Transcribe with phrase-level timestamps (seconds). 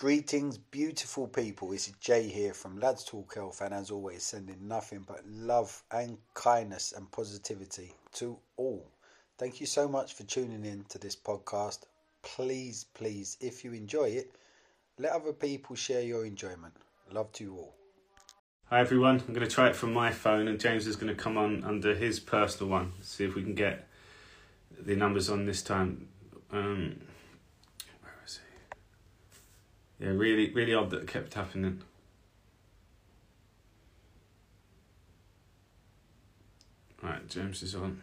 [0.00, 1.72] Greetings, beautiful people.
[1.72, 6.16] Is Jay here from Lads Talk Health, and as always, sending nothing but love and
[6.32, 8.90] kindness and positivity to all.
[9.36, 11.80] Thank you so much for tuning in to this podcast.
[12.22, 14.34] Please, please, if you enjoy it,
[14.98, 16.72] let other people share your enjoyment.
[17.12, 17.74] Love to you all.
[18.70, 21.22] Hi everyone, I'm going to try it from my phone, and James is going to
[21.22, 22.94] come on under his personal one.
[23.02, 23.86] See if we can get
[24.80, 26.08] the numbers on this time.
[26.50, 27.02] Um,
[30.00, 31.82] yeah, really, really odd that it kept happening.
[37.02, 38.02] Right, James is on.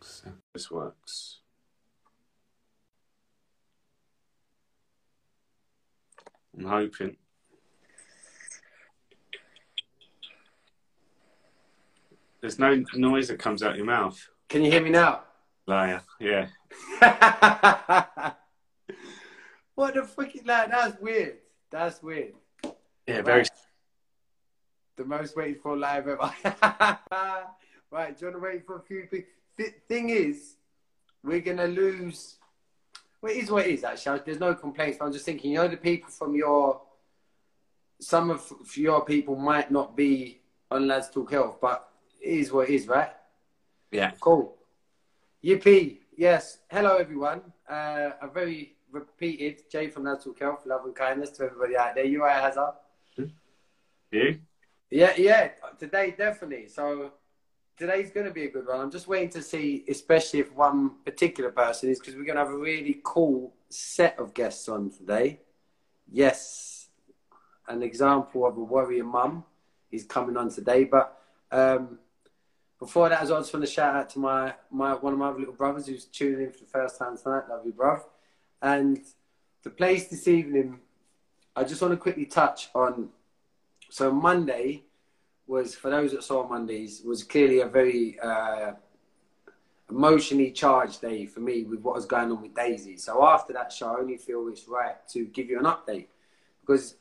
[0.00, 1.38] So this works.
[6.58, 7.16] I'm hoping.
[12.40, 14.28] There's no noise that comes out your mouth.
[14.50, 15.20] Can you hear me now?
[15.68, 16.48] Liar, yeah.
[19.76, 20.72] what the fucking like?
[20.72, 21.36] That's weird.
[21.70, 22.34] That's weird.
[23.06, 23.42] Yeah, very.
[23.42, 23.50] Right.
[24.96, 26.18] The most waited for live ever.
[27.92, 29.30] right, do you want to wait for a few people?
[29.56, 30.56] Th- thing is,
[31.22, 32.34] we're gonna lose.
[33.22, 33.84] Well, it is what it is.
[33.84, 34.96] Actually, there's no complaints.
[34.98, 36.82] But I'm just thinking, you know, the people from your,
[38.00, 40.40] some of your people might not be
[40.72, 41.88] on Lads Talk Health, but
[42.20, 43.10] it is what it is, right?
[43.90, 44.12] Yeah.
[44.20, 44.56] Cool.
[45.44, 45.98] Yippee.
[46.16, 46.58] Yes.
[46.70, 47.42] Hello, everyone.
[47.68, 52.04] Uh, a very repeated Jay from Natural Health, love and kindness to everybody out there.
[52.04, 52.74] You are Hazard.
[54.12, 54.40] You?
[54.90, 55.50] Yeah, yeah.
[55.78, 56.68] Today, definitely.
[56.68, 57.12] So
[57.76, 58.80] today's going to be a good one.
[58.80, 62.44] I'm just waiting to see, especially if one particular person is, because we're going to
[62.44, 65.40] have a really cool set of guests on today.
[66.10, 66.88] Yes,
[67.68, 69.44] an example of a warrior mum
[69.92, 71.16] is coming on today, but
[71.52, 72.00] um,
[72.80, 75.52] before that, I just want to shout out to my, my one of my little
[75.52, 77.44] brothers who's tuning in for the first time tonight.
[77.48, 78.00] Love you, bruv.
[78.62, 78.98] And
[79.62, 80.80] the place this evening,
[81.54, 83.10] I just want to quickly touch on.
[83.90, 84.84] So Monday
[85.46, 88.72] was, for those that saw Mondays, was clearly a very uh,
[89.90, 92.96] emotionally charged day for me with what was going on with Daisy.
[92.96, 96.06] So after that show, I only feel it's right to give you an update
[96.62, 96.96] because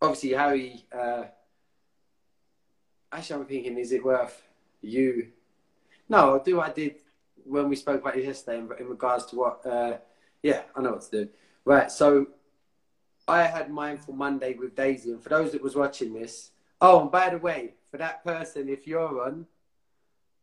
[0.00, 0.84] obviously Harry.
[0.92, 1.24] Uh,
[3.12, 4.42] actually, I'm thinking, is it worth
[4.82, 5.28] you.
[6.08, 6.96] No, I'll do what I did
[7.44, 9.64] when we spoke about it yesterday in, in regards to what.
[9.66, 9.98] Uh,
[10.42, 11.30] yeah, I know what to do.
[11.64, 12.26] Right, so
[13.28, 16.50] I had Mindful Monday with Daisy, and for those that was watching this,
[16.80, 19.46] oh, and by the way, for that person, if you're on,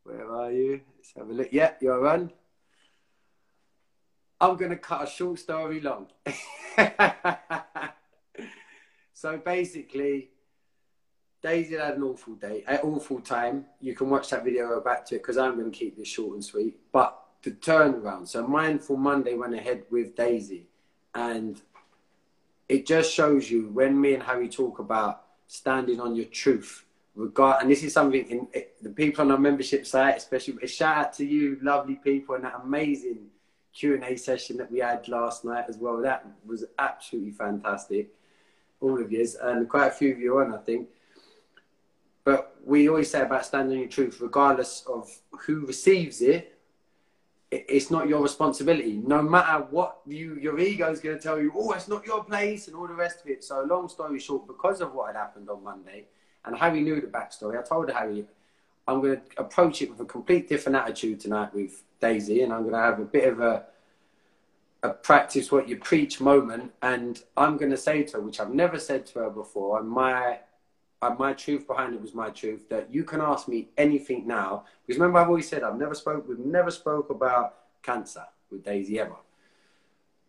[0.04, 0.82] where are you?
[0.96, 1.50] Let's have a look.
[1.52, 2.32] Yeah, you're on.
[4.42, 6.08] I'm going to cut a short story long.
[9.14, 10.30] so basically,
[11.42, 13.66] Daisy had an awful day, an awful time.
[13.80, 16.34] You can watch that video back to it because I'm going to keep this short
[16.34, 16.78] and sweet.
[16.92, 20.68] But the turnaround, so Mindful Monday went ahead with Daisy,
[21.16, 21.62] and
[22.68, 26.86] it just shows you when me and Harry talk about standing on your truth.
[27.16, 28.48] Regard, and this is something in
[28.82, 32.44] the people on our membership site, especially a shout out to you, lovely people, and
[32.46, 33.28] that amazing
[33.74, 35.98] Q and A session that we had last night as well.
[36.02, 38.10] That was absolutely fantastic,
[38.80, 40.88] all of yous, and quite a few of you on, I think
[42.24, 46.56] but we always say about standing your truth, regardless of who receives it,
[47.52, 49.02] it's not your responsibility.
[49.04, 52.24] No matter what you, your ego is going to tell you, oh, it's not your
[52.24, 53.44] place, and all the rest of it.
[53.44, 56.06] So, long story short, because of what had happened on Monday,
[56.46, 58.26] and Harry knew the backstory, I told Harry,
[58.88, 62.62] I'm going to approach it with a complete different attitude tonight with Daisy, and I'm
[62.62, 63.66] going to have a bit of a
[64.82, 68.54] a practice what you preach moment, and I'm going to say to her, which I've
[68.54, 70.40] never said to her before, and my
[71.18, 74.66] my truth behind it was my truth that you can ask me anything now.
[74.86, 79.00] Because remember I've always said I've never spoke we've never spoke about cancer with Daisy
[79.00, 79.16] ever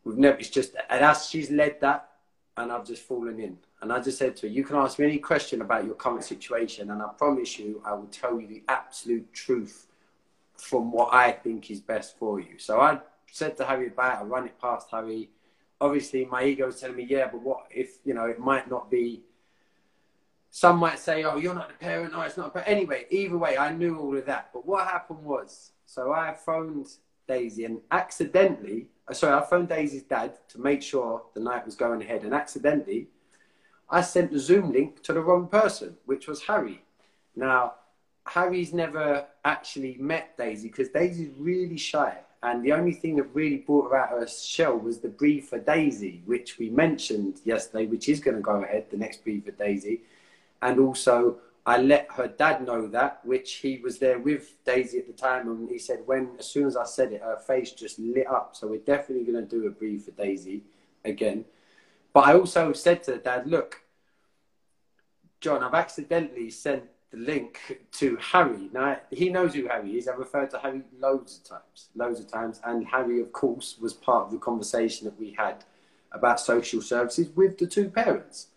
[0.04, 2.08] we've never it's just and as she's led that
[2.56, 3.56] and I've just fallen in.
[3.80, 6.24] And I just said to her you can ask me any question about your current
[6.24, 9.88] situation and I promise you I will tell you the absolute truth
[10.56, 12.58] from what I think is best for you.
[12.58, 13.00] So I
[13.30, 15.30] said to Harry about it I run it past Harry.
[15.80, 18.88] Obviously my ego is telling me yeah but what if you know it might not
[18.88, 19.22] be
[20.50, 22.52] some might say, oh, you're not the parent, no, it's not.
[22.52, 24.50] But anyway, either way, I knew all of that.
[24.52, 26.88] But what happened was, so I phoned
[27.28, 31.76] Daisy and accidentally, uh, sorry, I phoned Daisy's dad to make sure the night was
[31.76, 32.24] going ahead.
[32.24, 33.06] And accidentally,
[33.88, 36.82] I sent the Zoom link to the wrong person, which was Harry.
[37.36, 37.74] Now,
[38.26, 42.18] Harry's never actually met Daisy because Daisy's really shy.
[42.42, 45.44] And the only thing that really brought her out of her shell was the Breathe
[45.44, 49.44] for Daisy, which we mentioned yesterday, which is going to go ahead, the next Breathe
[49.44, 50.02] for Daisy
[50.62, 55.06] and also I let her dad know that, which he was there with Daisy at
[55.06, 57.98] the time, and he said when as soon as I said it, her face just
[57.98, 58.56] lit up.
[58.56, 60.62] So we're definitely going to do a Breathe for Daisy
[61.04, 61.44] again.
[62.12, 63.82] But I also said to the dad, look,
[65.40, 68.68] John, I've accidentally sent the link to Harry.
[68.72, 70.08] Now he knows who Harry is.
[70.08, 73.92] I've referred to Harry loads of times, loads of times, and Harry, of course, was
[73.92, 75.64] part of the conversation that we had
[76.12, 78.48] about social services with the two parents.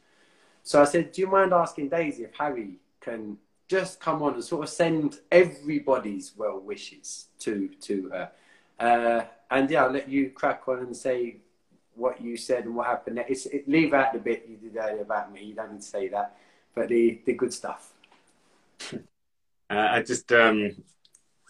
[0.64, 3.38] So I said, Do you mind asking Daisy if Harry can
[3.68, 8.32] just come on and sort of send everybody's well wishes to to her?
[8.80, 11.38] Uh, and yeah, I'll let you crack on and say
[11.96, 13.24] what you said and what happened.
[13.28, 15.44] It's, it, leave out the bit you did earlier about me.
[15.44, 16.38] You don't need to say that,
[16.74, 17.94] but the the good stuff.
[18.92, 18.98] Uh,
[19.70, 20.72] I just um,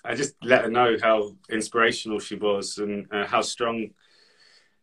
[0.03, 3.91] I just let her know how inspirational she was and uh, how strong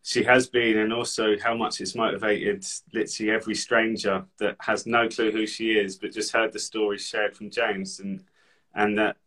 [0.03, 5.07] she has been, and also how much it's motivated literally every stranger that has no
[5.07, 8.23] clue who she is, but just heard the story shared from James, and
[8.73, 9.17] and that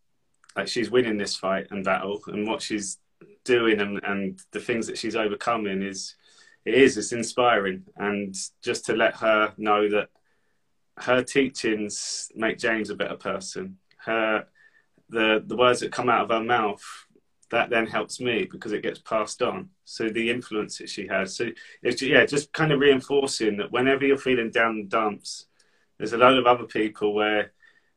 [0.56, 2.98] like she's winning this fight and battle, and what she's
[3.44, 6.14] doing and, and the things that she's overcoming is
[6.64, 10.08] it is it's inspiring, and just to let her know that
[10.98, 13.78] her teachings make James a better person.
[13.98, 14.46] Her
[15.08, 16.82] the the words that come out of her mouth
[17.50, 19.68] that then helps me because it gets passed on.
[19.84, 21.36] So the influence that she has.
[21.36, 21.50] So
[21.82, 25.46] it's yeah, just kind of reinforcing that whenever you're feeling down the dumps,
[25.98, 27.52] there's a lot of other people where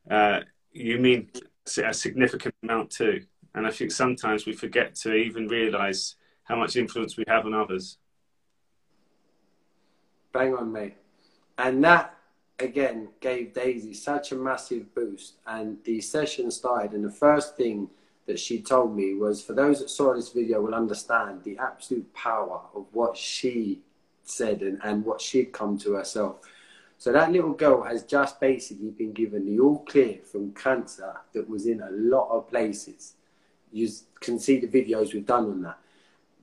[0.10, 0.42] uh,
[0.72, 1.30] you mean
[1.84, 3.22] a significant amount too.
[3.56, 7.54] And I think sometimes we forget to even realise how much influence we have on
[7.54, 7.98] others.
[10.32, 10.96] Bang on, mate.
[11.58, 12.16] And that
[12.60, 15.38] again gave Daisy such a massive boost.
[15.48, 17.90] And the session started, and the first thing
[18.28, 22.14] that she told me was for those that saw this video will understand the absolute
[22.14, 23.82] power of what she
[24.24, 26.42] said and, and what she'd come to herself.
[27.00, 31.50] So that little girl has just basically been given the all clear from cancer that
[31.50, 33.14] was in a lot of places.
[33.72, 33.90] You
[34.20, 35.78] can see the videos we've done on that.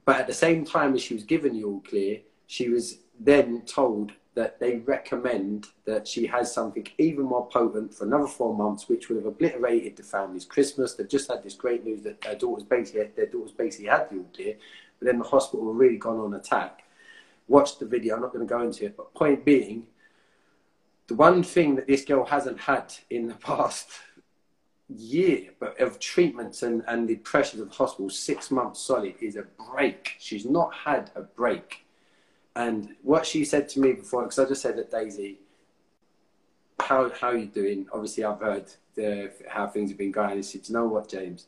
[0.04, 3.62] But at the same time as she was given the all clear, she was then
[3.62, 8.88] told that they recommend that she has something even more potent for another four months,
[8.88, 10.94] which would have obliterated the family's Christmas.
[10.94, 14.25] They've just had this great news that their daughter's basically their daughter's basically had the
[14.34, 14.56] clear,
[14.98, 16.82] but then the hospital were really gone on attack.
[17.46, 18.16] Watch the video.
[18.16, 19.86] I'm not going to go into it, but point being,
[21.06, 23.88] the one thing that this girl hasn't had in the past
[24.88, 29.37] year, but of treatments and, and the pressures of the hospital, six months solid, is
[29.37, 30.16] a break.
[30.19, 31.83] She's not had a break
[32.56, 35.38] and what she said to me before, because I just said that Daisy,
[36.80, 37.86] how how are you doing?
[37.92, 40.32] Obviously, I've heard the, how things have been going.
[40.32, 41.46] And she said, you know what, James?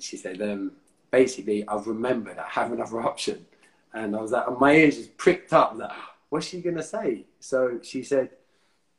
[0.00, 0.72] She said, um,
[1.10, 3.46] basically, I've remembered I have another option.
[3.94, 5.76] And I was like, my ears just pricked up.
[5.76, 5.90] Like,
[6.30, 7.26] what's she going to say?
[7.40, 8.30] So she said,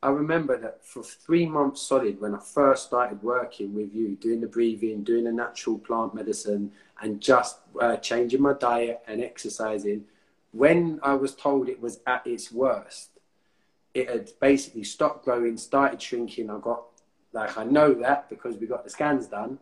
[0.03, 4.41] I remember that for three months solid, when I first started working with you, doing
[4.41, 6.71] the breathing, doing the natural plant medicine,
[7.01, 10.03] and just uh, changing my diet and exercising,
[10.53, 13.09] when I was told it was at its worst,
[13.93, 16.49] it had basically stopped growing, started shrinking.
[16.49, 16.83] I got,
[17.33, 19.59] like, I know that because we got the scans done,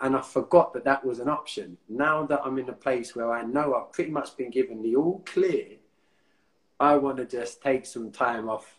[0.00, 1.76] and I forgot that that was an option.
[1.88, 4.96] Now that I'm in a place where I know I've pretty much been given the
[4.96, 5.76] all clear,
[6.78, 8.78] I want to just take some time off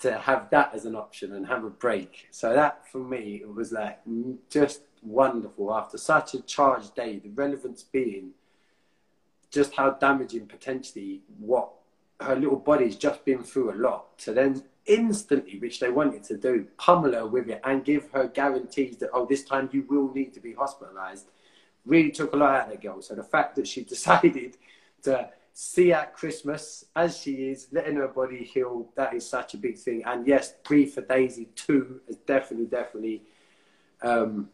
[0.00, 2.28] to have that as an option and have a break.
[2.30, 4.00] So that for me, it was like
[4.48, 7.18] just wonderful after such a charged day.
[7.18, 8.30] The relevance being
[9.50, 11.70] just how damaging potentially what
[12.20, 14.06] her little body's just been through a lot.
[14.16, 18.28] So then instantly, which they wanted to do, pummel her with it and give her
[18.28, 21.26] guarantees that, oh, this time you will need to be hospitalized,
[21.84, 23.02] really took a lot out of the girl.
[23.02, 24.56] So the fact that she decided
[25.02, 29.56] to see at Christmas as she is, letting her body heal, that is such a
[29.58, 30.02] big thing.
[30.04, 33.22] And yes, Breathe for Daisy too is definitely, definitely,
[34.02, 34.50] um,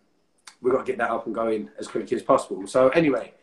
[0.61, 2.67] we've got to get that up and going as quickly as possible.
[2.67, 3.35] So anyway,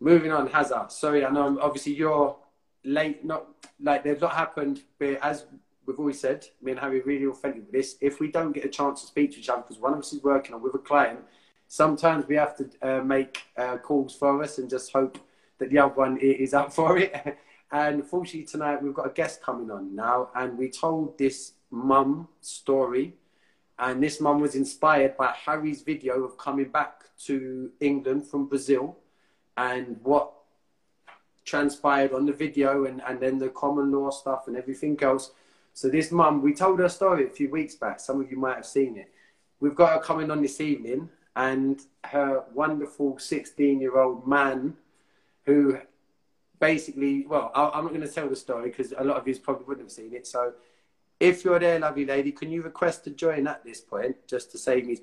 [0.00, 0.90] moving on, Hazard.
[0.92, 2.36] Sorry, I know obviously you're
[2.84, 3.24] late.
[3.24, 3.46] Not
[3.80, 5.46] like they've not happened, but as
[5.86, 7.96] we've always said, me and Harry really authentic with this.
[8.00, 10.12] If we don't get a chance to speak to each other because one of us
[10.12, 11.20] is working on with a client,
[11.68, 15.18] sometimes we have to uh, make uh, calls for us and just hope
[15.58, 17.38] that the other one is up for it.
[17.72, 22.28] and fortunately tonight we've got a guest coming on now, and we told this mum
[22.40, 23.14] story.
[23.78, 28.96] And this mum was inspired by Harry's video of coming back to England from Brazil
[29.56, 30.32] and what
[31.44, 35.30] transpired on the video and, and then the common law stuff and everything else.
[35.72, 38.00] So this mum, we told her story a few weeks back.
[38.00, 39.10] Some of you might have seen it.
[39.60, 44.74] We've got her coming on this evening and her wonderful 16 year old man
[45.44, 45.78] who
[46.58, 49.64] basically, well, I'm not going to tell the story because a lot of you probably
[49.66, 50.26] wouldn't have seen it.
[50.26, 50.54] So
[51.20, 54.58] if you're there, lovely lady, can you request to join at this point, just to
[54.58, 54.98] save me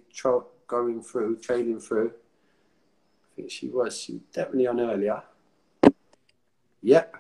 [0.68, 2.14] going through, trailing through?
[3.34, 4.00] I think she was.
[4.00, 5.24] She was definitely on earlier.
[6.84, 7.16] Yep.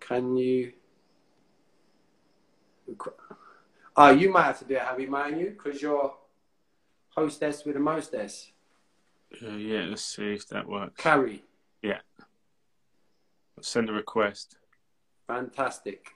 [0.00, 0.72] Can you?
[3.94, 5.50] Oh, you might have to do it, Harry, mightn't you?
[5.50, 6.14] Because you're
[7.10, 8.52] hostess with a mostess.
[9.42, 11.02] Uh, yeah, let's see if that works.
[11.02, 11.42] Carrie.
[11.82, 11.98] Yeah.
[13.60, 14.56] Send a request.
[15.26, 16.06] Fantastic.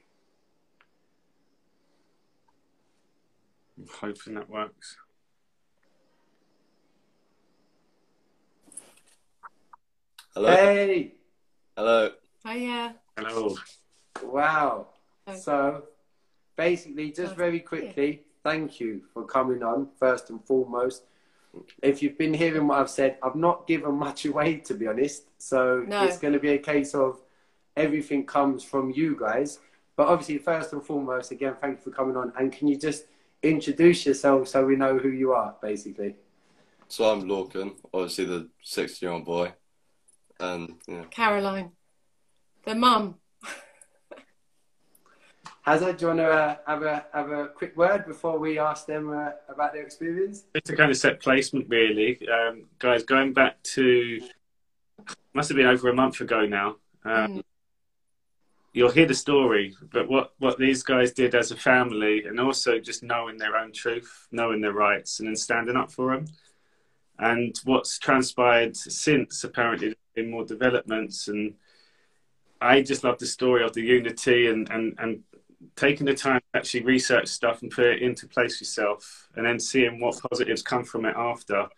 [3.77, 4.97] I'm hoping that works.
[10.35, 10.51] Hello.
[10.51, 11.13] Hey.
[11.77, 12.11] Hello.
[12.47, 12.95] Hiya.
[13.19, 13.55] Hello.
[14.23, 14.87] Wow.
[15.29, 15.37] Hi.
[15.37, 15.85] So,
[16.57, 21.03] basically, just very quickly, thank you for coming on, first and foremost.
[21.83, 25.25] If you've been hearing what I've said, I've not given much away, to be honest.
[25.37, 26.05] So, No.
[26.05, 27.21] it's going to be a case of
[27.77, 29.59] everything comes from you guys.
[29.97, 32.33] But obviously, first and foremost, again, thank you for coming on.
[32.39, 33.05] And can you just
[33.43, 36.17] introduce yourself so we know who you are, basically?
[36.89, 39.53] So I'm Lorcan, obviously the 16 year old boy.
[40.41, 41.05] And, yeah.
[41.11, 41.73] Caroline.
[42.65, 43.17] The mum.
[45.63, 48.87] Hazard, do you want to uh, have, a, have a quick word before we ask
[48.87, 50.45] them uh, about their experience?
[50.55, 53.05] Just to kind of set placement, really, um, guys.
[53.05, 54.21] Going back to
[55.35, 56.77] must have been over a month ago now.
[57.05, 57.43] Um, Mm.
[58.75, 62.79] You'll hear the story, but what what these guys did as a family, and also
[62.79, 66.25] just knowing their own truth, knowing their rights, and then standing up for them.
[67.19, 71.55] And what's transpired since apparently there's more developments, and
[72.61, 75.23] I just love the story of the unity and and and
[75.77, 79.59] taking the time to actually research stuff and put it into place yourself, and then
[79.59, 81.69] seeing what positives come from it after.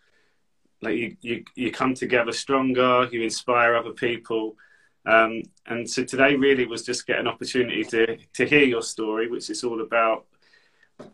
[0.81, 3.07] Like you, you, you come together stronger.
[3.11, 4.57] You inspire other people,
[5.05, 9.29] um, and so today really was just get an opportunity to to hear your story,
[9.29, 10.25] which is all about.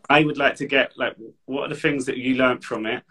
[0.08, 3.02] I would like to get like what are the things that you learned from it,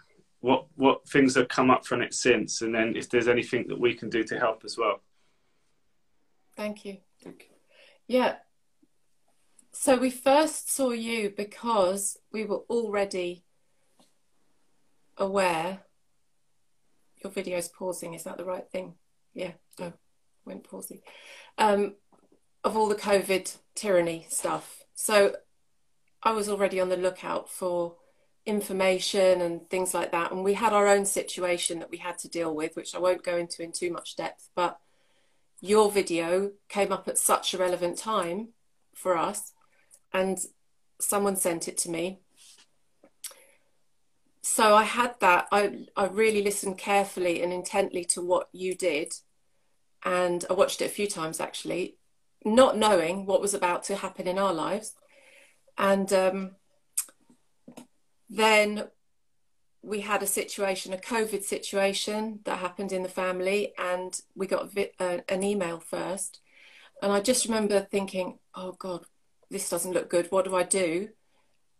[0.42, 3.80] what what things have come up from it since, and then if there's anything that
[3.80, 5.00] we can do to help as well.
[6.56, 6.98] Thank you.
[7.22, 7.56] Thank you.
[8.06, 8.36] Yeah.
[9.70, 13.44] So we first saw you because we were already
[15.16, 15.80] aware.
[17.22, 18.94] Your video's pausing, is that the right thing?
[19.32, 19.52] Yeah.
[19.80, 19.92] Oh,
[20.44, 21.00] went pausing.
[21.56, 21.94] Um,
[22.64, 24.82] of all the COVID tyranny stuff.
[24.94, 25.36] So
[26.22, 27.94] I was already on the lookout for
[28.44, 30.32] information and things like that.
[30.32, 33.22] And we had our own situation that we had to deal with, which I won't
[33.24, 34.78] go into in too much depth, but
[35.60, 38.48] your video came up at such a relevant time
[38.94, 39.52] for us
[40.12, 40.38] and
[41.00, 42.20] someone sent it to me.
[44.44, 45.46] So i had that.
[45.52, 49.14] I i really listened carefully and intently to what you did
[50.04, 51.96] and i watched it a few times actually
[52.44, 54.94] not knowing what was about to happen in our lives.
[55.78, 56.56] And um,
[58.32, 58.84] then
[59.82, 64.70] we had a situation, a COVID situation that happened in the family, and we got
[64.98, 66.40] uh, an email first.
[67.02, 69.04] And I just remember thinking, oh God,
[69.50, 70.28] this doesn't look good.
[70.30, 71.10] What do I do?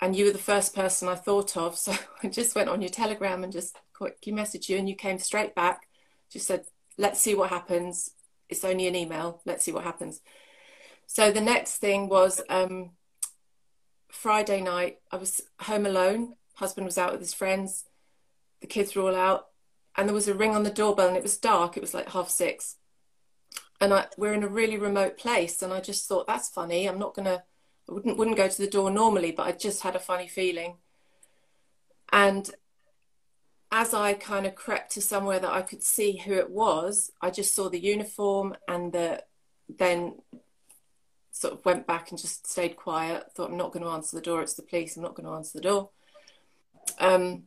[0.00, 1.78] And you were the first person I thought of.
[1.78, 5.18] So I just went on your Telegram and just quickly messaged you, and you came
[5.18, 5.88] straight back.
[6.30, 6.66] Just said,
[6.98, 8.10] let's see what happens.
[8.50, 9.40] It's only an email.
[9.46, 10.20] Let's see what happens.
[11.06, 12.90] So the next thing was um,
[14.10, 16.34] Friday night, I was home alone.
[16.54, 17.84] Husband was out with his friends
[18.62, 19.48] the kids were all out
[19.96, 22.08] and there was a ring on the doorbell and it was dark it was like
[22.10, 22.76] half six.
[23.80, 27.00] And I, we're in a really remote place and i just thought that's funny i'm
[27.00, 27.42] not gonna
[27.88, 30.76] i wouldn't wouldn't go to the door normally but i just had a funny feeling.
[32.10, 32.48] And
[33.72, 37.30] as i kind of crept to somewhere that i could see who it was i
[37.30, 39.22] just saw the uniform and the
[39.78, 40.14] then
[41.30, 44.22] sort of went back and just stayed quiet thought i'm not going to answer the
[44.22, 45.88] door it's the police i'm not going to answer the door
[46.98, 47.44] um,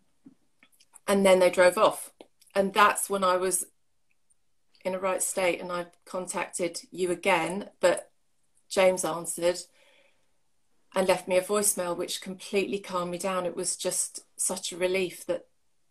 [1.07, 2.11] and then they drove off.
[2.53, 3.65] And that's when i was
[4.83, 8.11] in a right state and i contacted you again but
[8.69, 9.57] james answered
[10.95, 13.45] and left me a voicemail which completely calmed me down.
[13.45, 15.45] It was just such a relief that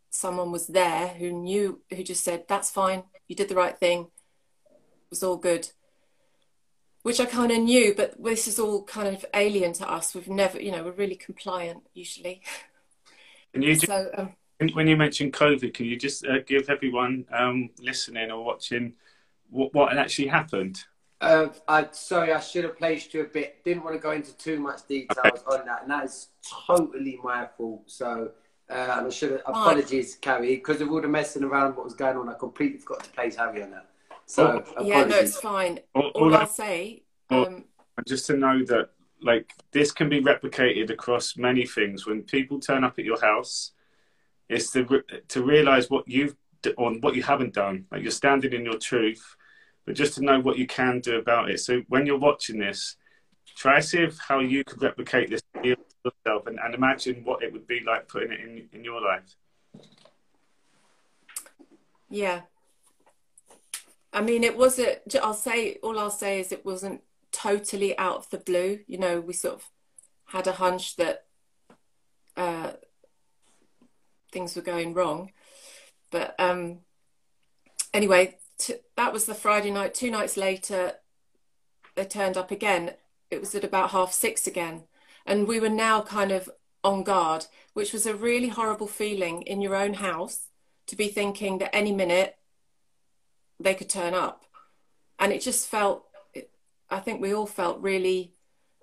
[0.08, 3.04] someone was there who knew who just said that's fine.
[3.28, 4.08] You did the right thing.
[4.70, 5.70] It was all good.
[7.02, 10.14] Which i kind of knew but this is all kind of alien to us.
[10.14, 12.42] We've never you know we're really compliant usually
[13.54, 17.25] Can you just, so um, when you mentioned COVID, can you just uh, give everyone
[17.32, 18.94] um, listening or watching
[19.49, 20.82] what, what actually happened?
[21.20, 23.62] Uh, I sorry, I should have placed you a bit.
[23.64, 26.28] Didn't want to go into too much details on that, and that is
[26.66, 27.84] totally my fault.
[27.87, 28.32] So,
[28.68, 32.16] uh, I should have apologies, Carrie, because of all the messing around, what was going
[32.16, 32.28] on.
[32.28, 33.87] I completely forgot to place Harry on that.
[34.26, 37.64] So, Oh, yeah no it's fine All, all all I, i'll say all- um,
[38.06, 38.90] just to know that
[39.24, 42.06] like this can be replicated across many things.
[42.06, 43.72] When people turn up at your house,
[44.48, 46.36] it's to to realize what you've
[46.78, 47.86] on what you haven't done.
[47.90, 49.36] Like you're standing in your truth,
[49.84, 51.60] but just to know what you can do about it.
[51.60, 52.96] So when you're watching this,
[53.56, 57.52] try to see if how you could replicate this yourself and, and imagine what it
[57.52, 59.36] would be like putting it in in your life.
[62.10, 62.42] Yeah.
[64.12, 67.02] I mean, it wasn't, I'll say, all I'll say is it wasn't
[67.34, 68.80] totally out of the blue.
[68.86, 69.70] You know, we sort of
[70.26, 71.24] had a hunch that
[72.36, 72.72] uh,
[74.32, 75.32] things were going wrong.
[76.10, 76.80] But um,
[77.92, 79.94] anyway, t- that was the Friday night.
[79.94, 80.92] Two nights later,
[81.94, 82.92] they turned up again.
[83.30, 84.84] It was at about half six again.
[85.26, 86.50] And we were now kind of
[86.82, 90.48] on guard, which was a really horrible feeling in your own house
[90.86, 92.36] to be thinking that any minute
[93.58, 94.44] they could turn up.
[95.18, 96.04] And it just felt,
[96.94, 98.32] I think we all felt really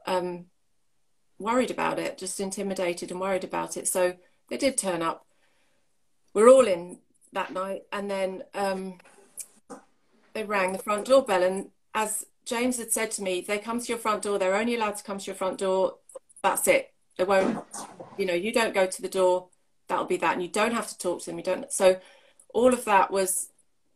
[0.05, 0.45] um,
[1.39, 3.87] worried about it, just intimidated and worried about it.
[3.87, 4.15] So
[4.49, 5.25] they did turn up.
[6.33, 6.99] We're all in
[7.33, 7.83] that night.
[7.91, 8.99] And then um,
[10.33, 11.43] they rang the front doorbell.
[11.43, 14.75] And as James had said to me, they come to your front door, they're only
[14.75, 15.95] allowed to come to your front door.
[16.43, 16.93] That's it.
[17.17, 17.63] They won't,
[18.17, 19.47] you know, you don't go to the door
[19.91, 21.99] that'll be that and you don't have to talk to them you don't so
[22.53, 23.49] all of that was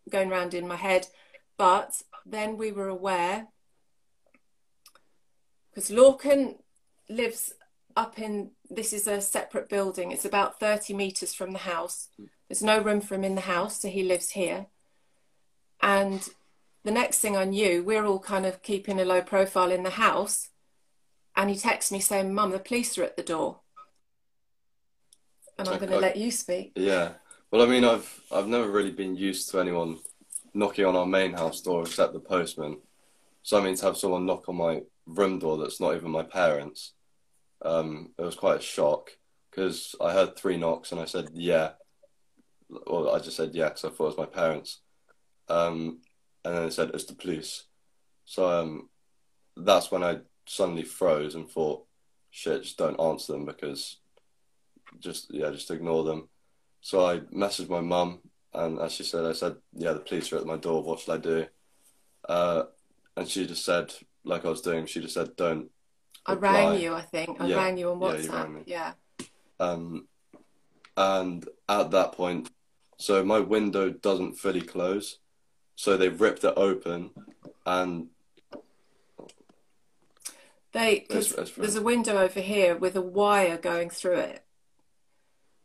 [0.10, 1.08] going around in my head
[1.58, 3.48] but then we were aware
[5.76, 6.56] because Lorcan
[7.10, 7.54] lives
[7.98, 12.10] up in this is a separate building it's about 30 meters from the house
[12.50, 14.68] there's no room for him in the house so he lives here
[15.82, 16.30] and
[16.84, 19.92] the next thing I knew we're all kind of keeping a low profile in the
[19.92, 20.50] house
[21.36, 23.60] and he texts me saying mum the police are at the door
[25.58, 26.74] and I'm going to let you speak.
[26.76, 27.12] Yeah.
[27.52, 30.00] Well, I mean, I've I've never really been used to anyone
[30.54, 32.78] knocking on our main house door except the postman.
[33.44, 36.24] So I mean, to have someone knock on my room door that's not even my
[36.24, 36.94] parents,
[37.62, 39.12] um, it was quite a shock
[39.50, 41.72] because I heard three knocks and I said yeah,
[42.88, 44.82] or I just said yeah because I thought it was my parents,
[45.50, 46.00] um,
[46.44, 47.64] and then they said it's the police.
[48.26, 48.90] So um,
[49.56, 51.86] that's when I suddenly froze and thought,
[52.32, 53.98] shit, just don't answer them because
[55.00, 56.30] just yeah, just ignore them.
[56.82, 58.20] So I messaged my mum,
[58.54, 60.84] and as she said, I said, yeah, the police are at my door.
[60.84, 61.46] What should I do?
[62.28, 62.64] Uh,
[63.18, 63.94] and she just said,
[64.26, 65.70] like I was doing, she just said, don't.
[66.26, 67.40] I rang you, I think.
[67.40, 68.64] I yeah, rang you on WhatsApp.
[68.66, 68.94] Yeah.
[69.20, 69.26] yeah.
[69.60, 70.08] Um,
[70.98, 72.50] and at that point,
[72.98, 75.20] so my window doesn't fully close,
[75.76, 77.12] so they ripped it open,
[77.66, 78.08] and
[80.72, 84.44] they cause there's a window over here with a wire going through it.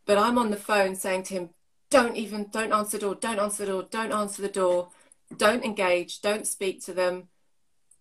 [0.06, 1.50] But I'm on the phone saying to him,
[1.90, 4.88] don't even, don't answer the door, don't answer the door, don't answer the door,
[5.36, 7.28] don't engage, don't speak to them.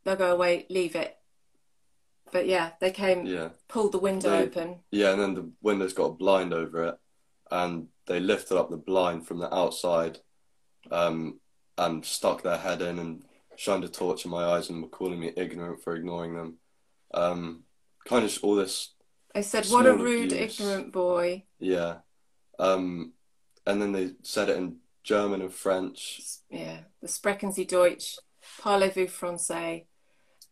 [0.03, 1.17] They'll go away, leave it.
[2.31, 3.49] But yeah, they came, yeah.
[3.67, 4.79] pulled the window they, open.
[4.91, 6.95] Yeah, and then the window's got a blind over it.
[7.51, 10.19] And they lifted up the blind from the outside
[10.91, 11.39] um,
[11.77, 13.23] and stuck their head in and
[13.55, 16.57] shined a torch in my eyes and were calling me ignorant for ignoring them.
[17.13, 17.63] Um,
[18.07, 18.93] kind of all this
[19.35, 20.59] I said, "What a rude, abuse.
[20.59, 21.97] ignorant boy." Yeah,
[22.57, 23.13] um,
[23.65, 26.21] and then they said it in German and French.
[26.49, 28.17] Yeah, the Sprechen Sie Deutsch,
[28.62, 29.85] parlez-vous français,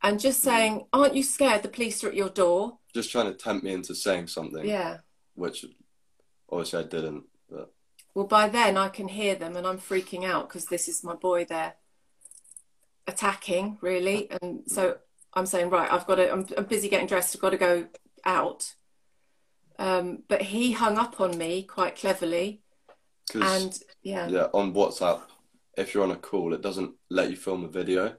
[0.02, 1.64] and just saying, "Aren't you scared?
[1.64, 4.66] The police are at your door." Just trying to tempt me into saying something.
[4.66, 5.00] Yeah.
[5.36, 5.66] Which,
[6.50, 7.24] obviously, I didn't.
[7.50, 7.72] But
[8.14, 11.16] well, by then I can hear them, and I'm freaking out because this is my
[11.16, 11.76] boy there
[13.08, 14.98] attacking really, and so
[15.34, 16.32] I'm saying, right, I've got to.
[16.32, 17.36] I'm, I'm busy getting dressed.
[17.36, 17.88] I've got to go
[18.26, 18.74] out.
[19.80, 22.62] Um, but he hung up on me quite cleverly.
[23.36, 24.28] And yeah.
[24.28, 25.22] Yeah, on WhatsApp,
[25.78, 28.16] if you're on a call, it doesn't let you film a video.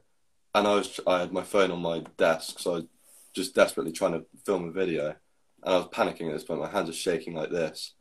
[0.54, 2.86] And I was, I had my phone on my desk, so I was
[3.34, 5.14] just desperately trying to film a video.
[5.62, 6.60] And I was panicking at this point.
[6.60, 7.94] My hands are shaking like this.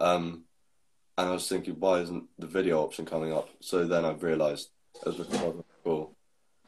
[0.00, 0.44] Um,
[1.18, 3.48] and I was thinking, why isn't the video option coming up?
[3.60, 6.16] So then I realised it was because of the call.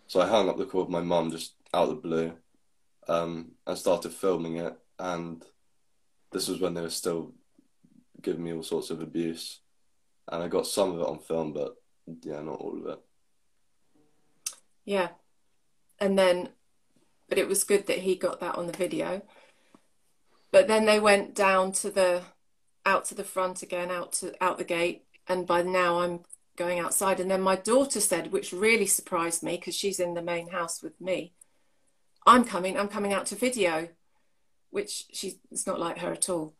[0.06, 2.32] So I hung up the call with my mum just out of the blue
[3.08, 4.76] um, and started filming it.
[4.98, 5.42] And
[6.32, 7.32] this was when they were still
[8.20, 9.60] giving me all sorts of abuse,
[10.30, 11.76] and I got some of it on film, but
[12.22, 13.00] yeah, not all of it.
[14.84, 15.08] Yeah,
[15.98, 16.50] and then,
[17.28, 19.22] but it was good that he got that on the video.
[20.50, 22.22] But then they went down to the,
[22.86, 26.20] out to the front again, out to out the gate, and by now I'm
[26.56, 27.18] going outside.
[27.18, 30.82] And then my daughter said, which really surprised me because she's in the main house
[30.82, 31.32] with me,
[32.26, 33.88] I'm coming, I'm coming out to video,
[34.70, 36.54] which she's it's not like her at all.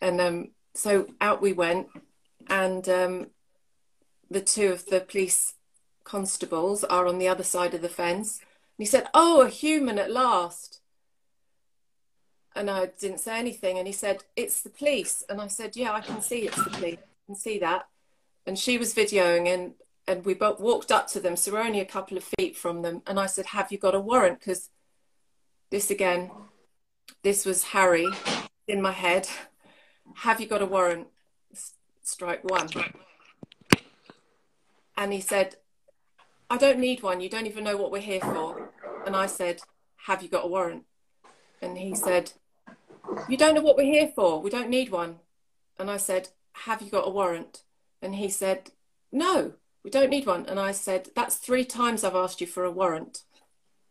[0.00, 1.88] And um, so out we went,
[2.48, 3.26] and um,
[4.30, 5.54] the two of the police
[6.04, 8.38] constables are on the other side of the fence.
[8.38, 10.80] And he said, "Oh, a human at last."
[12.54, 13.78] and I didn't say anything.
[13.78, 15.22] And he said, It's the police.
[15.28, 16.98] And I said, Yeah, I can see it's the police.
[16.98, 17.86] I can see that.
[18.46, 19.74] And she was videoing, and,
[20.06, 21.36] and we both walked up to them.
[21.36, 23.02] So we're only a couple of feet from them.
[23.06, 24.40] And I said, Have you got a warrant?
[24.40, 24.70] Because
[25.70, 26.30] this again,
[27.22, 28.08] this was Harry
[28.66, 29.28] in my head.
[30.16, 31.06] Have you got a warrant?
[32.02, 32.68] Strike one.
[35.00, 35.56] And he said,
[36.50, 37.22] I don't need one.
[37.22, 38.70] You don't even know what we're here for.
[39.06, 39.62] And I said,
[40.04, 40.84] Have you got a warrant?
[41.62, 42.32] And he said,
[43.26, 44.42] You don't know what we're here for.
[44.42, 45.20] We don't need one.
[45.78, 47.62] And I said, Have you got a warrant?
[48.02, 48.72] And he said,
[49.10, 50.44] No, we don't need one.
[50.44, 53.22] And I said, That's three times I've asked you for a warrant.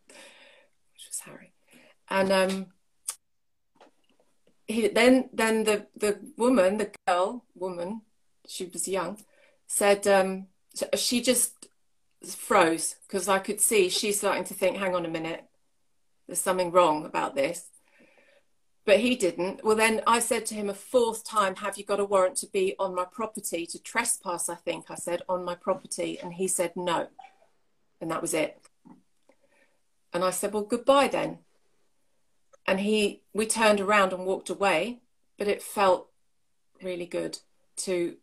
[0.10, 1.54] Which was Harry.
[2.08, 2.66] And um,
[4.68, 8.02] he, then then the, the woman, the girl, woman,
[8.48, 9.18] she was young,
[9.66, 10.46] said um,
[10.96, 11.68] she just
[12.28, 15.46] froze because I could see she's starting to think, hang on a minute,
[16.28, 17.68] there's something wrong about this.
[18.86, 19.64] But he didn't.
[19.64, 22.48] Well, then I said to him a fourth time, Have you got a warrant to
[22.48, 24.50] be on my property, to trespass?
[24.50, 26.18] I think I said, on my property.
[26.20, 27.08] And he said, No.
[28.02, 28.60] And that was it.
[30.12, 31.40] And I said, Well, goodbye then.
[32.66, 35.02] And he, we turned around and walked away,
[35.38, 36.10] but it felt
[36.82, 37.38] really good
[37.78, 38.16] to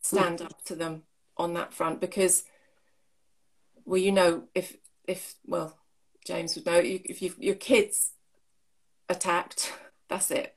[0.00, 1.04] stand up to them
[1.36, 2.44] on that front because,
[3.84, 5.78] well, you know, if, if, well,
[6.24, 8.12] James would know if you, your kids
[9.08, 9.72] attacked,
[10.08, 10.54] that's it.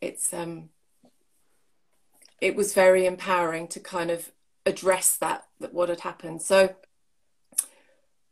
[0.00, 0.70] It's um,
[2.40, 4.32] it was very empowering to kind of
[4.64, 6.42] address that that what had happened.
[6.42, 6.74] So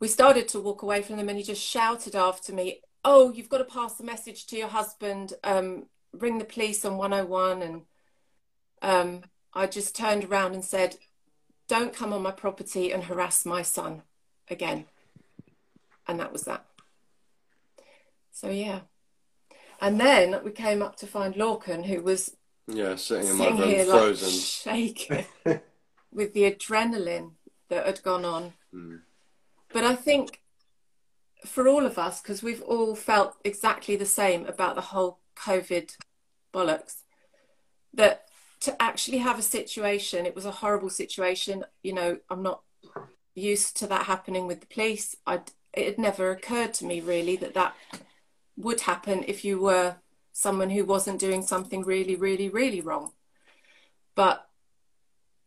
[0.01, 3.51] we started to walk away from them, and he just shouted after me, "Oh, you've
[3.51, 5.35] got to pass the message to your husband.
[5.45, 7.83] Um, ring the police on 101." And
[8.81, 10.97] um, I just turned around and said,
[11.69, 14.03] "Don't come on my property and harass my son
[14.49, 14.87] again."
[16.09, 16.65] and that was that.
[18.33, 18.81] So yeah,
[19.81, 22.35] and then we came up to find Lorcan, who was
[22.67, 25.27] yeah sitting in my room here, frozen, like, shaking
[26.13, 27.33] with the adrenaline
[27.69, 28.55] that had gone on.
[28.75, 29.01] Mm.
[29.73, 30.41] But I think
[31.45, 35.97] for all of us, because we've all felt exactly the same about the whole COVID
[36.53, 37.03] bollocks,
[37.93, 38.28] that
[38.61, 41.65] to actually have a situation, it was a horrible situation.
[41.83, 42.63] You know, I'm not
[43.35, 45.17] used to that happening with the police.
[45.27, 45.41] I
[45.73, 47.75] it had never occurred to me really that that
[48.57, 49.97] would happen if you were
[50.33, 53.13] someone who wasn't doing something really, really, really wrong.
[54.15, 54.49] But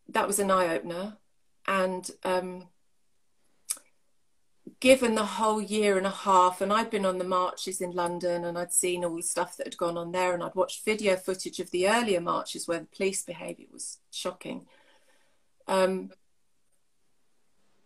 [0.08, 1.17] that was an eye opener.
[1.67, 2.67] And um,
[4.81, 8.43] given the whole year and a half, and I'd been on the marches in London
[8.43, 11.15] and I'd seen all the stuff that had gone on there, and I'd watched video
[11.15, 14.65] footage of the earlier marches where the police behaviour was shocking.
[15.67, 16.09] Um,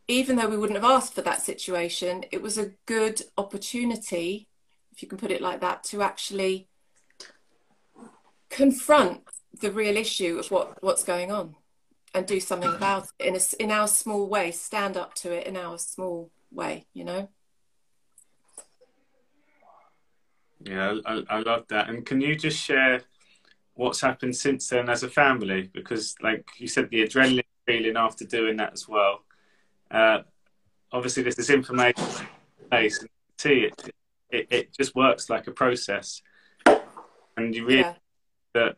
[0.07, 4.47] even though we wouldn't have asked for that situation, it was a good opportunity,
[4.93, 6.69] if you can put it like that, to actually
[8.49, 9.23] confront
[9.59, 11.55] the real issue of what, what's going on
[12.13, 15.45] and do something about it in, a, in our small way, stand up to it
[15.45, 17.29] in our small way, you know?
[20.63, 21.89] Yeah, I, I love that.
[21.89, 23.01] And can you just share
[23.75, 25.69] what's happened since then as a family?
[25.71, 29.25] Because, like you said, the adrenaline feeling after doing that as well
[29.91, 30.19] uh,
[30.91, 32.27] obviously, there's this information
[32.69, 33.89] base, and see it,
[34.29, 36.21] it, it just works like a process,
[37.37, 37.93] and you really yeah.
[38.53, 38.77] that.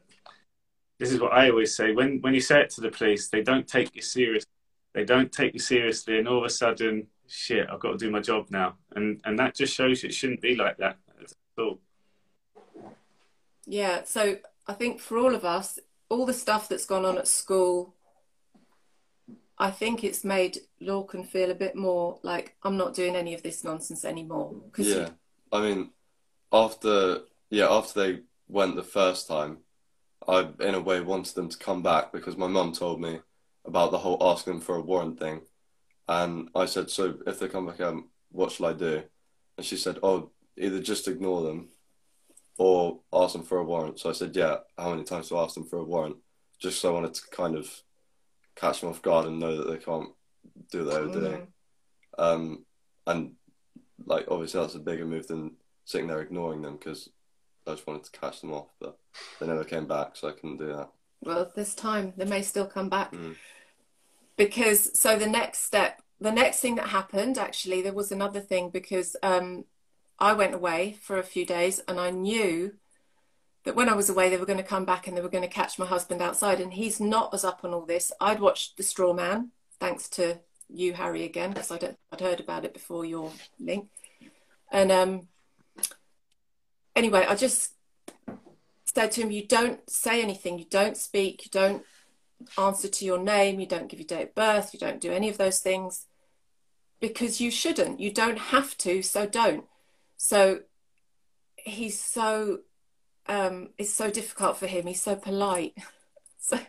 [0.99, 3.43] This is what I always say when when you say it to the police, they
[3.43, 4.49] don't take you seriously.
[4.93, 8.11] They don't take you seriously, and all of a sudden, shit, I've got to do
[8.11, 11.79] my job now, and and that just shows it shouldn't be like that at all.
[13.65, 14.37] Yeah, so
[14.67, 17.93] I think for all of us, all the stuff that's gone on at school,
[19.57, 23.43] I think it's made Lorcan feel a bit more like I'm not doing any of
[23.43, 24.55] this nonsense anymore.
[24.77, 25.09] yeah,
[25.51, 25.89] I mean,
[26.51, 29.57] after yeah, after they went the first time,
[30.27, 33.19] I in a way wanted them to come back because my mum told me
[33.65, 35.41] about the whole asking for a warrant thing,
[36.07, 39.03] and I said, so if they come back, um, what shall I do?
[39.57, 41.69] And she said, oh, either just ignore them,
[42.57, 43.99] or ask them for a warrant.
[43.99, 46.17] So I said, yeah, how many times to ask them for a warrant?
[46.59, 47.69] Just so I wanted to kind of
[48.55, 50.09] catch them off guard and know that they can't
[50.71, 51.41] do what they were doing.
[52.17, 52.23] Mm-hmm.
[52.23, 52.65] Um,
[53.05, 53.33] and
[54.05, 55.51] like obviously that's a bigger move than
[55.85, 57.09] sitting there ignoring them because
[57.67, 58.97] I just wanted to catch them off, but
[59.39, 60.89] they never came back, so I couldn't do that.
[61.23, 63.35] Well, this time they may still come back mm.
[64.37, 68.69] Because so the next step, the next thing that happened actually, there was another thing
[68.69, 69.65] because um,
[70.19, 72.73] I went away for a few days and I knew
[73.65, 75.43] that when I was away, they were going to come back and they were going
[75.43, 76.61] to catch my husband outside.
[76.61, 78.13] And he's not as up on all this.
[78.21, 82.63] I'd watched The Straw Man, thanks to you, Harry, again, because I'd, I'd heard about
[82.63, 83.89] it before your link.
[84.71, 85.27] And um,
[86.95, 87.73] anyway, I just
[88.85, 91.83] said to him, You don't say anything, you don't speak, you don't
[92.57, 95.29] answer to your name, you don't give your date of birth, you don't do any
[95.29, 96.05] of those things
[96.99, 97.99] because you shouldn't.
[97.99, 99.65] You don't have to, so don't.
[100.17, 100.61] So
[101.55, 102.59] he's so
[103.27, 104.87] um, it's so difficult for him.
[104.87, 105.77] He's so polite.
[106.39, 106.59] so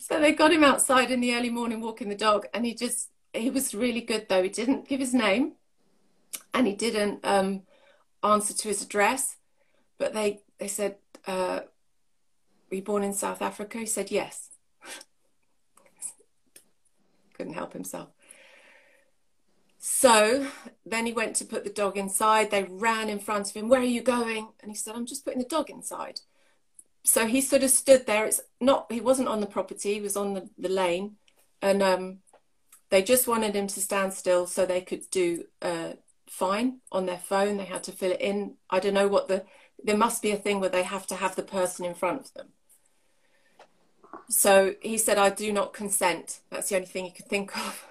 [0.00, 3.10] so they got him outside in the early morning walking the dog, and he just
[3.32, 4.42] he was really good though.
[4.42, 5.52] He didn't give his name,
[6.54, 7.62] and he didn't um,
[8.22, 9.36] answer to his address.
[9.98, 11.60] But they they said, uh,
[12.70, 14.48] "Were you born in South Africa?" He said, "Yes."
[17.42, 18.10] Couldn't help himself.
[19.76, 20.46] So
[20.86, 22.52] then he went to put the dog inside.
[22.52, 23.68] They ran in front of him.
[23.68, 24.50] Where are you going?
[24.60, 26.20] And he said, I'm just putting the dog inside.
[27.02, 28.26] So he sort of stood there.
[28.26, 31.16] It's not, he wasn't on the property, he was on the, the lane.
[31.60, 32.18] And um,
[32.90, 35.96] they just wanted him to stand still so they could do a
[36.28, 37.56] fine on their phone.
[37.56, 38.54] They had to fill it in.
[38.70, 39.44] I don't know what the,
[39.82, 42.34] there must be a thing where they have to have the person in front of
[42.34, 42.50] them.
[44.28, 46.40] So he said, I do not consent.
[46.50, 47.86] That's the only thing he could think of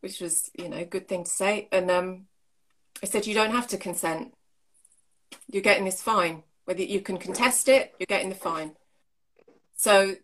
[0.00, 1.68] which was, you know, a good thing to say.
[1.70, 2.26] And um,
[3.02, 4.34] I said, you don't have to consent.
[5.50, 6.42] You're getting this fine.
[6.64, 8.72] Whether you can contest it, you're getting the fine.
[9.76, 10.16] So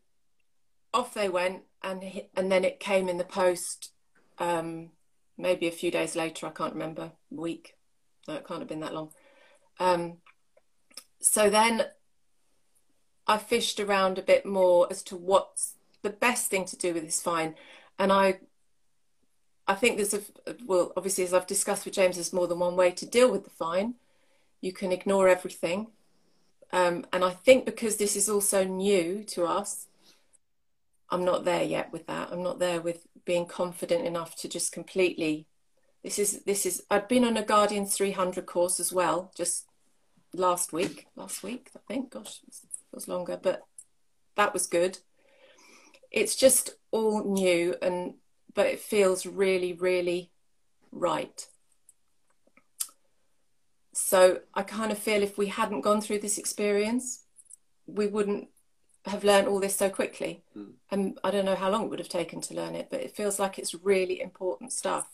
[0.92, 3.92] off they went, and and then it came in the post.
[4.38, 4.90] Um,
[5.36, 7.12] maybe a few days later, I can't remember.
[7.32, 7.74] A week.
[8.28, 9.10] No, it can't have been that long.
[9.80, 10.18] Um,
[11.20, 11.84] so then
[13.26, 17.04] I fished around a bit more as to what's the best thing to do with
[17.04, 17.54] this fine,
[17.98, 18.40] and I
[19.68, 20.20] I think there's a
[20.64, 23.44] well, obviously, as I've discussed with James, there's more than one way to deal with
[23.44, 23.94] the fine.
[24.60, 25.88] You can ignore everything,
[26.72, 29.88] um, and I think because this is also new to us,
[31.10, 32.30] I'm not there yet with that.
[32.32, 35.46] I'm not there with being confident enough to just completely.
[36.02, 36.84] This is this is.
[36.90, 39.66] I'd been on a Guardians 300 course as well, just
[40.32, 41.06] last week.
[41.16, 42.10] Last week, I think.
[42.10, 42.54] Gosh, it
[42.96, 43.62] was longer, but
[44.34, 44.98] that was good.
[46.10, 48.14] It's just all new and
[48.54, 50.30] but it feels really, really
[50.90, 51.46] right.
[53.92, 57.24] So I kind of feel if we hadn't gone through this experience,
[57.86, 58.48] we wouldn't
[59.04, 60.42] have learned all this so quickly.
[60.56, 60.72] Mm.
[60.90, 63.14] And I don't know how long it would have taken to learn it, but it
[63.14, 65.06] feels like it's really important stuff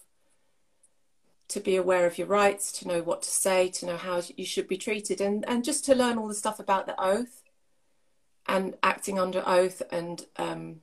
[1.48, 4.44] to be aware of your rights, to know what to say, to know how you
[4.46, 7.41] should be treated, and, and just to learn all the stuff about the oath
[8.46, 10.80] and acting under oath and um,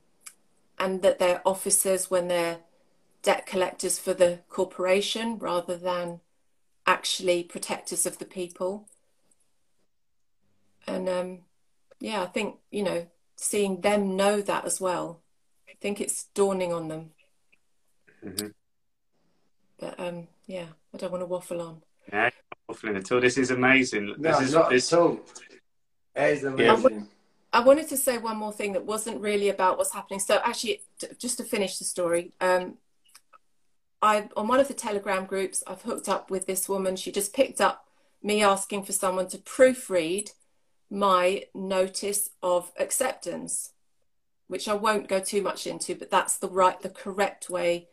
[0.78, 2.58] and that they're officers when they're
[3.22, 6.20] debt collectors for the corporation rather than
[6.86, 8.88] actually protectors of the people.
[10.86, 11.38] And um,
[12.00, 15.20] yeah, I think, you know, seeing them know that as well,
[15.68, 17.10] I think it's dawning on them.
[18.24, 18.48] Mm-hmm.
[19.78, 21.82] But um, yeah, I don't want to waffle on.
[22.10, 22.30] Yeah,
[22.68, 23.20] waffling at all.
[23.20, 24.14] This is amazing.
[24.18, 24.92] No, this is, not this...
[24.92, 25.20] at all.
[26.16, 27.08] It is amazing.
[27.52, 30.20] I wanted to say one more thing that wasn't really about what's happening.
[30.20, 30.82] So actually,
[31.18, 32.78] just to finish the story, um,
[34.02, 36.96] I on one of the Telegram groups, I've hooked up with this woman.
[36.96, 37.86] She just picked up
[38.22, 40.30] me asking for someone to proofread
[40.90, 43.72] my notice of acceptance,
[44.48, 47.88] which I won't go too much into, but that's the right, the correct way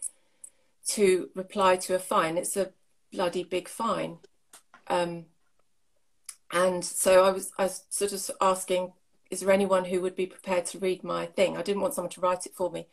[0.87, 2.37] to reply to a fine.
[2.37, 2.71] It's a
[3.11, 4.17] bloody big fine.
[4.87, 5.25] Um,
[6.51, 8.93] and so I was, I was sort of asking
[9.29, 11.57] is there anyone who would be prepared to read my thing?
[11.57, 12.87] I didn't want someone to write it for me.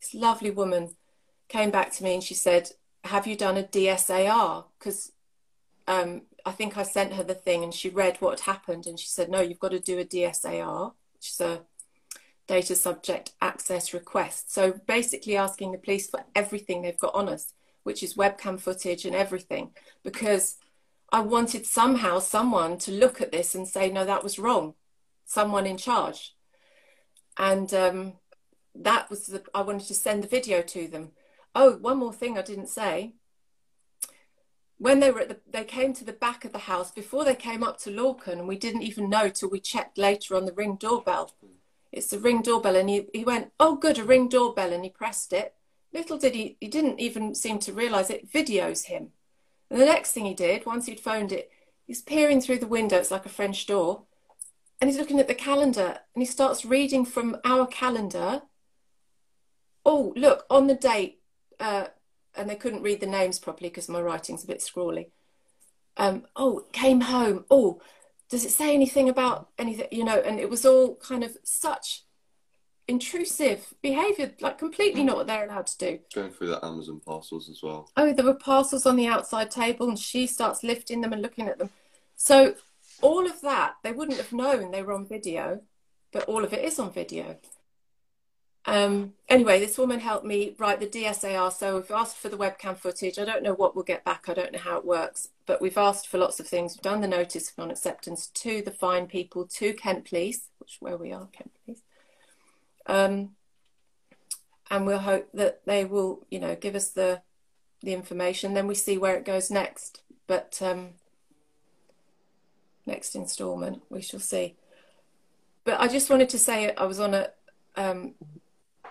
[0.00, 0.94] This lovely woman
[1.48, 2.70] came back to me and she said,
[3.04, 4.64] Have you done a DSAR?
[4.78, 5.12] Because
[5.86, 8.98] um, I think I sent her the thing and she read what had happened and
[8.98, 11.62] she said, No, you've got to do a DSAR, which is a
[12.46, 14.52] data subject access request.
[14.52, 19.04] So basically asking the police for everything they've got on us, which is webcam footage
[19.04, 19.70] and everything,
[20.04, 20.56] because
[21.10, 24.74] I wanted somehow someone to look at this and say, No, that was wrong
[25.28, 26.34] someone in charge.
[27.36, 28.14] And um,
[28.74, 31.10] that was the, I wanted to send the video to them.
[31.54, 33.12] Oh, one more thing I didn't say.
[34.78, 37.34] When they were at the, they came to the back of the house before they
[37.34, 40.52] came up to Lorcan, and we didn't even know till we checked later on the
[40.52, 41.34] ring doorbell.
[41.92, 44.90] It's the ring doorbell, and he, he went, "Oh, good, a ring doorbell," and he
[44.90, 45.54] pressed it.
[45.92, 49.08] Little did he, he didn't even seem to realise it videos him.
[49.68, 51.50] And the next thing he did, once he'd phoned it,
[51.86, 52.98] he's peering through the window.
[52.98, 54.04] It's like a French door,
[54.80, 58.42] and he's looking at the calendar and he starts reading from our calendar.
[59.84, 61.20] Oh, look, on the date,
[61.58, 61.86] uh,
[62.36, 65.10] and they couldn't read the names properly because my writing's a bit scrawly.
[65.96, 67.44] Um, oh, came home.
[67.50, 67.80] Oh,
[68.28, 69.88] does it say anything about anything?
[69.90, 72.04] You know, and it was all kind of such
[72.86, 75.98] intrusive behavior, like completely not what they're allowed to do.
[76.14, 77.90] Going through the Amazon parcels as well.
[77.96, 81.48] Oh, there were parcels on the outside table, and she starts lifting them and looking
[81.48, 81.70] at them.
[82.14, 82.54] So
[83.00, 85.60] all of that, they wouldn't have known they were on video,
[86.12, 87.36] but all of it is on video.
[88.64, 91.52] Um, anyway, this woman helped me write the DSAR.
[91.52, 93.18] So we've asked for the webcam footage.
[93.18, 94.28] I don't know what we'll get back.
[94.28, 96.74] I don't know how it works, but we've asked for lots of things.
[96.74, 100.98] We've done the notice of non-acceptance to the fine people, to Kent Police, which where
[100.98, 101.82] we are, Kent Police.
[102.86, 103.30] Um,
[104.70, 107.22] and we'll hope that they will, you know, give us the
[107.80, 108.54] the information.
[108.54, 110.02] Then we see where it goes next.
[110.26, 110.90] But um,
[112.88, 114.56] next instalment, we shall see.
[115.64, 117.30] But I just wanted to say I was on a
[117.76, 118.14] um,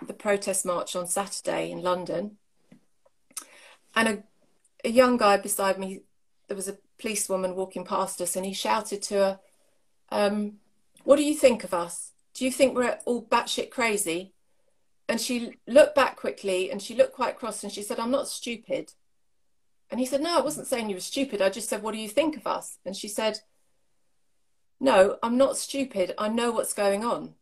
[0.06, 2.38] the protest march on Saturday in London,
[3.96, 4.24] and a,
[4.86, 6.02] a young guy beside me,
[6.48, 9.40] there was a policewoman walking past us, and he shouted to her,
[10.10, 10.60] um,
[11.04, 12.14] "What do you think of us?
[12.34, 14.34] Do you think we're all batshit crazy?"
[15.10, 18.28] And she looked back quickly, and she looked quite cross, and she said, "I'm not
[18.28, 18.94] stupid."
[19.90, 21.42] And he said, "No, I wasn't saying you were stupid.
[21.42, 23.40] I just said, what do you think of us?" And she said,
[24.80, 26.14] "No, I'm not stupid.
[26.18, 27.36] I know what's going on."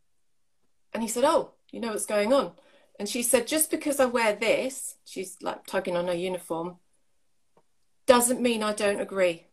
[0.92, 2.52] And he said, "Oh." you know what's going on.
[2.98, 6.76] And she said, just because I wear this, she's like tugging on her uniform,
[8.06, 9.48] doesn't mean I don't agree.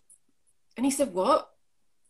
[0.77, 1.49] And he said, what?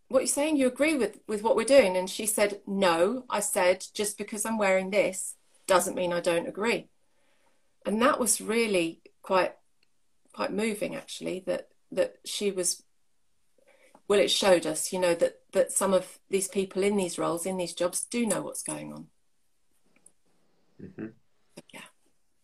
[0.10, 0.58] What are you saying?
[0.58, 1.98] You agree with, with what we're doing?
[1.98, 6.48] And she said, no, I said, just because I'm wearing this doesn't mean I don't
[6.48, 6.90] agree.
[7.86, 9.54] And that was really quite,
[10.34, 12.84] quite moving actually, that, that she was,
[14.08, 17.46] well, it showed us, you know, that, that some of these people in these roles,
[17.46, 19.08] in these jobs do know what's going on.
[20.82, 21.08] Mm-hmm.
[21.74, 21.82] Yeah.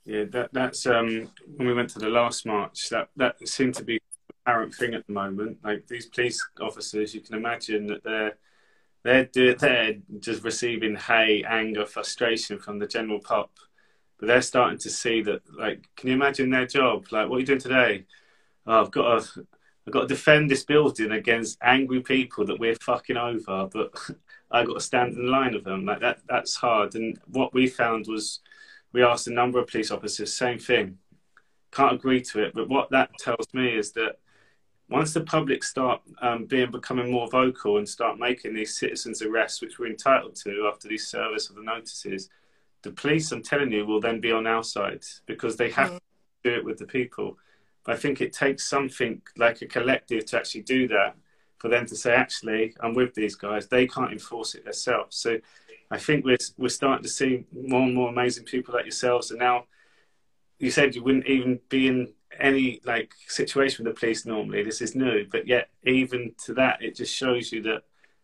[0.05, 2.89] Yeah, that, that's um, when we went to the last march.
[2.89, 5.57] That that seemed to be an apparent thing at the moment.
[5.63, 8.37] Like these police officers, you can imagine that they're
[9.03, 13.51] they're they're just receiving hate, anger, frustration from the general pop,
[14.19, 15.41] but they're starting to see that.
[15.57, 17.05] Like, can you imagine their job?
[17.11, 18.05] Like, what are you doing today?
[18.65, 19.47] Oh, I've got to
[19.89, 23.91] I've got to defend this building against angry people that we're fucking over, but
[24.51, 25.83] I got to stand in line with them.
[25.83, 26.93] Like that, that's hard.
[26.93, 28.41] And what we found was,
[28.93, 30.99] we asked a number of police officers, same thing.
[31.71, 34.19] Can't agree to it, but what that tells me is that
[34.91, 39.59] once the public start um, being becoming more vocal and start making these citizens arrests,
[39.59, 42.29] which we're entitled to after the service of the notices,
[42.83, 45.97] the police, I'm telling you, will then be on our side because they have mm.
[45.97, 47.39] to do it with the people.
[47.85, 51.15] I think it takes something like a collective to actually do that
[51.57, 53.67] for them to say, actually, I'm with these guys.
[53.67, 55.17] They can't enforce it themselves.
[55.17, 55.39] So
[55.91, 59.31] I think we're, we're starting to see more and more amazing people like yourselves.
[59.31, 59.65] And now
[60.57, 64.63] you said you wouldn't even be in any like situation with the police normally.
[64.63, 67.83] This is new, but yet even to that, it just shows you that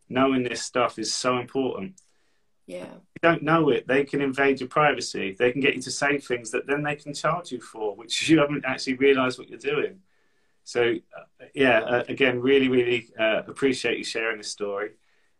[0.10, 2.00] knowing this stuff is so important.
[2.68, 2.86] Yeah.
[2.86, 5.36] you don't know it, they can invade your privacy.
[5.38, 8.28] They can get you to say things that then they can charge you for, which
[8.28, 10.00] you haven't actually realised what you're doing.
[10.64, 14.92] So, uh, yeah, uh, again, really, really uh, appreciate you sharing this story.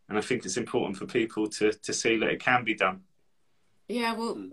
[0.08, 3.02] And I think it's important for people to, to see that it can be done.
[3.88, 4.50] Yeah, well,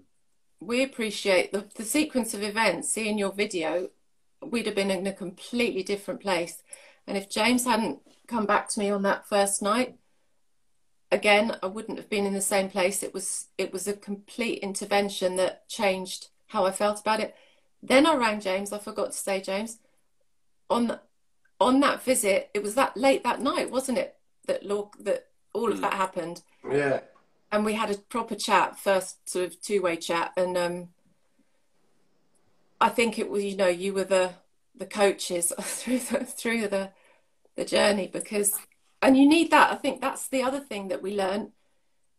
[0.61, 2.91] we appreciate the, the sequence of events.
[2.91, 3.91] Seeing your video,
[4.43, 6.63] we'd have been in a completely different place.
[7.07, 9.97] And if James hadn't come back to me on that first night,
[11.13, 13.03] again, I wouldn't have been in the same place.
[13.03, 17.37] It was it was a complete intervention that changed how I felt about it.
[17.83, 18.73] Then I rang James.
[18.73, 19.79] I forgot to say, James,
[20.69, 20.99] on
[21.61, 24.17] on that visit, it was that late that night, wasn't it?
[24.47, 25.83] That law that all of hmm.
[25.83, 26.43] that happened.
[26.69, 27.01] Yeah.
[27.53, 30.89] And we had a proper chat, first sort of two way chat, and um,
[32.81, 34.33] I think it was you know you were the
[34.75, 36.91] the coaches through the through the
[37.55, 38.59] the journey because
[39.03, 39.73] and you need that.
[39.73, 41.53] I think that's the other thing that we learned.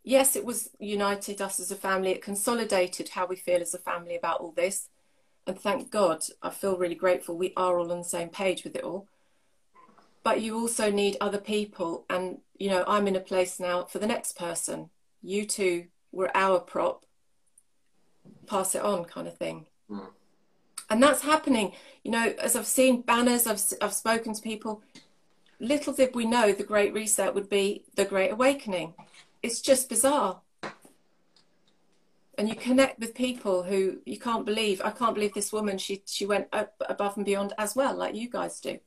[0.04, 2.12] Yes, it was united us as a family.
[2.12, 4.90] It consolidated how we feel as a family about all this
[5.46, 8.76] and thank God, I feel really grateful we are all on the same page with
[8.76, 9.08] it all.
[10.24, 14.00] But you also need other people, and you know, I'm in a place now for
[14.00, 14.90] the next person.
[15.22, 17.06] You two were our prop,
[18.48, 19.66] pass it on, kind of thing.
[19.90, 20.08] Mm.
[20.90, 21.74] And that's happening.
[22.04, 24.82] You know, as I've seen banners, I've, I've spoken to people.
[25.64, 28.94] Little did we know the Great Reset would be the Great Awakening.
[29.42, 30.42] It's just bizarre
[32.38, 34.82] and you connect with people who you can't believe.
[34.84, 35.78] I can't believe this woman.
[35.78, 38.80] She she went up above and beyond as well, like you guys do.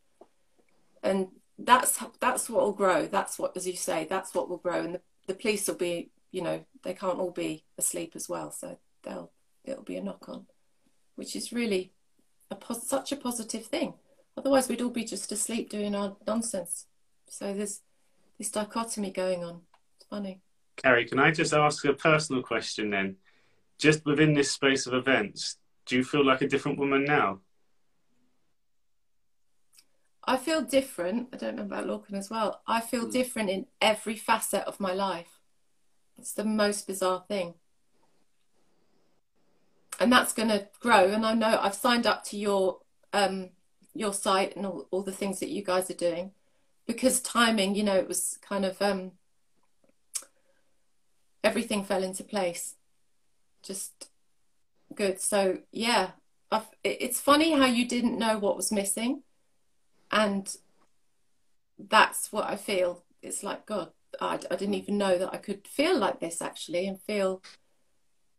[1.03, 3.07] And that's that's what will grow.
[3.07, 4.81] That's what, as you say, that's what will grow.
[4.81, 8.51] And the, the police will be, you know, they can't all be asleep as well.
[8.51, 9.31] So they'll
[9.65, 10.47] it'll be a knock on,
[11.15, 11.93] which is really
[12.51, 13.95] a such a positive thing.
[14.37, 16.87] Otherwise, we'd all be just asleep doing our nonsense.
[17.29, 17.81] So there's
[18.39, 19.63] this dichotomy going on.
[19.97, 20.41] It's funny.
[20.77, 23.17] Carrie, can I just ask a personal question then?
[23.79, 27.41] just within this space of events, do you feel like a different woman now?
[30.25, 31.29] I feel different.
[31.33, 32.63] I don't know about Lorcan as well.
[32.67, 33.13] I feel Mm.
[33.13, 35.41] different in every facet of my life.
[36.19, 37.55] It's the most bizarre thing.
[40.01, 41.13] And that's going to grow.
[41.13, 42.81] And I know I've signed up to your
[43.13, 43.51] um,
[43.99, 46.33] your site and all, all the things that you guys are doing
[46.87, 49.13] because timing, you know, it was kind of um,
[51.43, 52.77] everything fell into place.
[53.63, 54.09] Just
[54.95, 55.21] good.
[55.21, 56.11] So yeah,
[56.51, 59.23] I've, it's funny how you didn't know what was missing,
[60.11, 60.55] and
[61.79, 63.03] that's what I feel.
[63.21, 63.91] It's like God,
[64.21, 67.43] I, I didn't even know that I could feel like this actually, and feel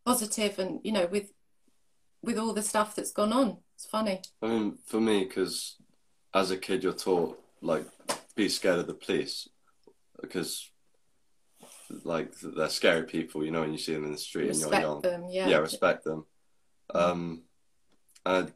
[0.05, 1.31] positive, and you know, with
[2.21, 3.57] with all the stuff that's gone on.
[3.77, 4.21] It's funny.
[4.41, 5.75] I mean, for me, because
[6.33, 7.85] as a kid, you're taught like
[8.35, 9.47] be scared of the police
[10.19, 10.71] because
[12.03, 13.45] like they're scary people.
[13.45, 15.01] You know, when you see them in the street and you're Respect young.
[15.01, 15.47] them, yeah.
[15.47, 16.25] yeah, respect them.
[16.95, 17.43] Um,
[18.25, 18.51] and I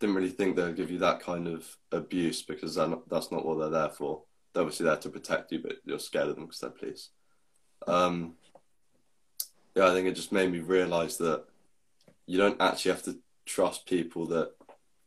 [0.00, 3.58] didn't really think they'd give you that kind of abuse because not, that's not what
[3.58, 4.22] they're there for.
[4.54, 7.10] They're obviously there to protect you, but you're scared of them because they're police.
[7.86, 8.36] Um,
[9.74, 11.44] yeah, I think it just made me realize that
[12.24, 14.52] you don't actually have to trust people that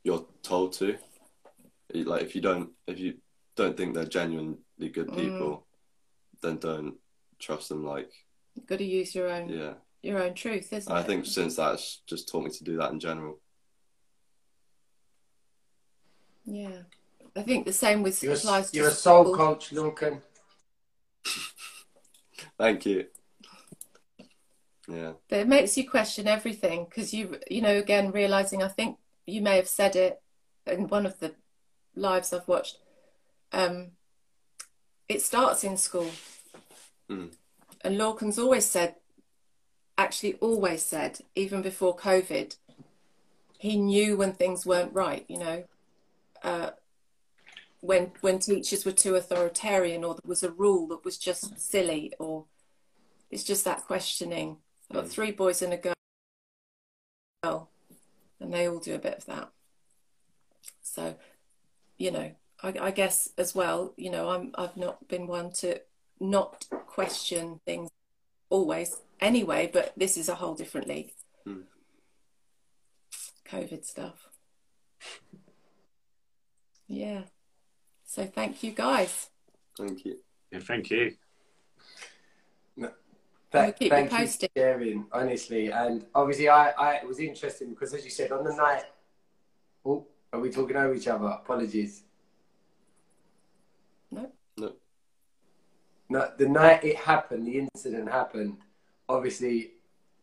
[0.03, 0.97] you're told to.
[1.93, 3.15] Like if you don't, if you
[3.55, 4.57] don't think they're genuinely
[4.91, 5.15] good mm.
[5.15, 5.65] people,
[6.41, 6.95] then don't
[7.37, 7.85] trust them.
[7.85, 8.09] Like
[8.55, 11.05] You've got to use your own yeah, your own truth, isn't I it?
[11.05, 13.39] think since that's just taught me to do that in general.
[16.45, 16.83] Yeah.
[17.35, 19.35] I think the same with You're, applies to you're a soul school.
[19.35, 20.21] coach, Lorcan.
[22.57, 23.05] Thank you.
[24.89, 25.11] Yeah.
[25.29, 29.41] But it makes you question everything because you, you know, again, realizing I think you
[29.41, 30.21] may have said it
[30.65, 31.35] in one of the
[31.95, 32.77] lives I've watched.
[33.51, 33.91] Um,
[35.07, 36.11] it starts in school.
[37.09, 37.33] Mm.
[37.81, 38.95] And Lorcan's always said,
[39.97, 42.55] actually, always said, even before COVID,
[43.57, 45.63] he knew when things weren't right, you know,
[46.43, 46.71] uh,
[47.81, 52.13] when when teachers were too authoritarian or there was a rule that was just silly
[52.19, 52.45] or
[53.31, 54.57] it's just that questioning.
[54.89, 55.77] I've got three boys and a
[57.43, 57.69] girl,
[58.39, 59.49] and they all do a bit of that.
[60.81, 61.15] So,
[61.97, 62.31] you know,
[62.63, 65.81] I, I guess as well, you know, I'm I've not been one to
[66.19, 67.89] not question things
[68.49, 71.13] always anyway, but this is a whole different league.
[71.45, 71.61] Hmm.
[73.45, 74.29] COVID stuff.
[76.87, 77.21] Yeah.
[78.05, 79.29] So thank you guys.
[79.77, 80.17] Thank you.
[80.51, 81.15] Yeah, thank you.
[83.53, 84.51] We'll keep you thank you posted.
[84.53, 85.71] for sharing, honestly.
[85.71, 88.83] And obviously, I, I it was interesting because, as you said, on the night.
[89.85, 91.25] Oh, are we talking over each other?
[91.25, 92.03] Apologies.
[94.11, 94.31] No.
[94.57, 94.73] No.
[96.09, 98.57] No, the night it happened, the incident happened.
[99.07, 99.71] Obviously,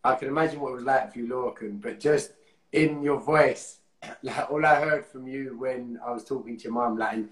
[0.05, 2.33] I can imagine what it was like for you, Lorcan, but just
[2.73, 3.79] in your voice,
[4.23, 7.29] like all I heard from you when I was talking to your mum, like, and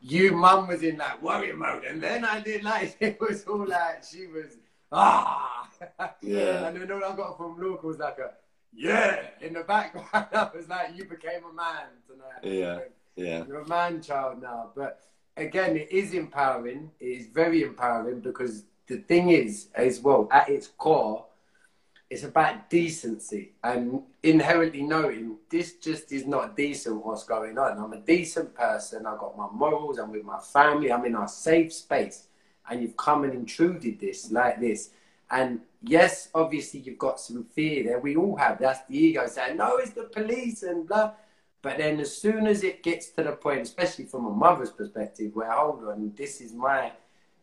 [0.00, 3.66] you, mum was in like warrior mode, and then I did like it was all
[3.66, 4.56] like she was
[4.92, 5.68] ah,
[6.22, 6.66] Yeah.
[6.68, 8.32] and then all I got from Lorcan was like a
[8.74, 10.08] yeah in the background.
[10.12, 12.42] I was like, you became a man tonight.
[12.42, 12.80] Yeah.
[13.16, 13.44] Yeah.
[13.46, 14.70] You're a man child now.
[14.76, 15.00] But
[15.36, 16.90] again, it is empowering.
[17.00, 21.24] It is very empowering because the thing is, as well, at its core,
[22.10, 27.78] it's about decency and inherently knowing this just is not decent what's going on.
[27.78, 29.04] I'm a decent person.
[29.04, 29.98] I've got my morals.
[29.98, 30.90] I'm with my family.
[30.90, 32.28] I'm in our safe space.
[32.70, 34.90] And you've come and intruded this like this.
[35.30, 38.00] And yes, obviously, you've got some fear there.
[38.00, 38.58] We all have.
[38.58, 41.12] That's the ego saying, no, it's the police and blah.
[41.60, 45.34] But then as soon as it gets to the point, especially from a mother's perspective,
[45.34, 46.92] where hold on, this is my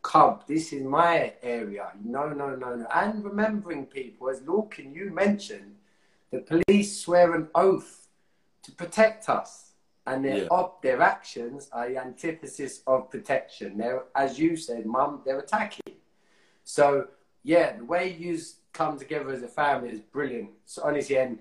[0.01, 1.91] cub, this is my area.
[2.03, 2.87] No, no, no, no.
[2.93, 5.75] And remembering people, as Lorcan, you mentioned,
[6.31, 8.07] the police swear an oath
[8.63, 9.64] to protect us.
[10.07, 10.47] And their Yeah.
[10.51, 13.77] op, their actions are the antithesis of protection.
[13.77, 15.95] They're, as you said, Mum, they're attacking.
[16.63, 17.07] So
[17.43, 18.39] yeah, the way you
[18.73, 20.51] come together as a family is brilliant.
[20.65, 21.39] So honestly, and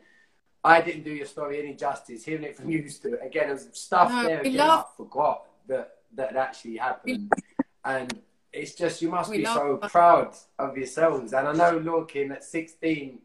[0.63, 2.25] I didn't do your story any justice.
[2.25, 5.47] Hearing it from you, Stu, again, there's stuff No, there we again love- I forgot
[5.67, 7.33] that that actually happened,
[7.85, 11.33] and it's just you must We be love- so proud of yourselves.
[11.35, 13.19] And I know Lorcan at 16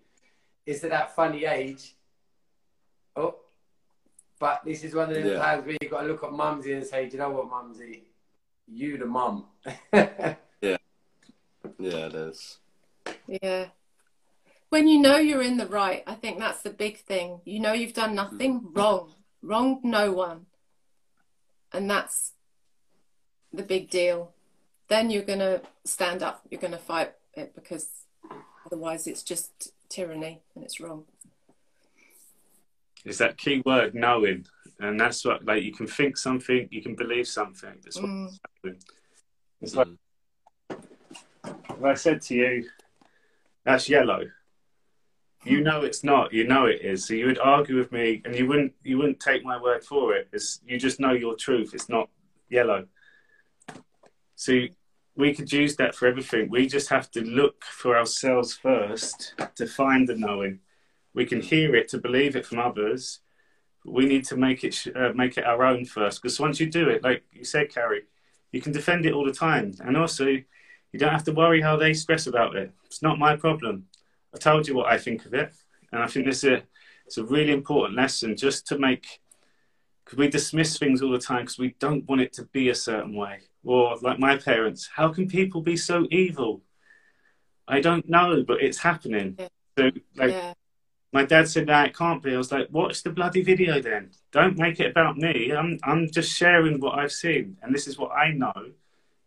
[0.65, 1.95] is at that funny age.
[3.15, 3.35] Oh,
[4.39, 5.37] but this is one of the Yeah.
[5.37, 8.07] times where you've got to look at Mumsy and say, "Do you know what, Mumsy?
[8.67, 9.47] You the mum."
[10.61, 10.77] Yeah,
[11.77, 12.57] Yeah, it is.
[13.27, 13.67] Yeah.
[14.69, 17.41] When you know you're in the right, I think that's the big thing.
[17.45, 18.77] You know you've done nothing mm.
[18.77, 20.45] wrong, wronged no one.
[21.71, 22.33] And that's
[23.53, 24.33] the big deal.
[24.89, 27.89] Then you're going to stand up, you're going to fight it because
[28.65, 31.05] otherwise it's just tyranny and it's wrong.
[33.05, 34.45] It's that key word knowing.
[34.81, 37.75] and that's what like you can think something, you can believe something.
[37.83, 38.37] That's what Mm.
[38.55, 38.81] happening.
[39.61, 39.87] It's like
[41.69, 42.69] if I said to you,
[43.65, 44.21] "That's yellow."
[45.43, 46.31] You know it's not.
[46.33, 47.05] You know it is.
[47.05, 48.73] So you would argue with me, and you wouldn't.
[48.83, 50.29] You wouldn't take my word for it.
[50.31, 51.73] It's, you just know your truth.
[51.73, 52.09] It's not
[52.49, 52.87] yellow.
[54.35, 54.65] So
[55.15, 56.49] we could use that for everything.
[56.49, 60.59] We just have to look for ourselves first to find the knowing.
[61.14, 63.20] We can hear it to believe it from others.
[63.84, 66.22] But we need to make it uh, make it our own first.
[66.22, 68.03] Because once you do it, like you said, Carrie,
[68.51, 71.78] you can defend it all the time, and also you don't have to worry how
[71.78, 72.72] they stress about it.
[72.86, 73.86] It's not my problem.
[74.34, 75.53] I told you what I think of it,
[75.91, 76.64] and I think this is a,
[77.05, 79.22] it's a really important lesson just to make
[80.03, 82.76] because we dismiss things all the time because we don't want it to be a
[82.76, 83.39] certain way.
[83.64, 86.62] Or like my parents, how can people be so evil?
[87.68, 89.36] I don't know, but it's happening.
[89.38, 89.47] Yeah.
[89.78, 89.84] So
[90.16, 90.53] like yeah.
[91.12, 92.34] My dad said that it can't be.
[92.34, 94.12] I was like, watch the bloody video then.
[94.32, 95.51] Don't make it about me.
[95.51, 98.72] I'm I'm just sharing what I've seen, and this is what I know.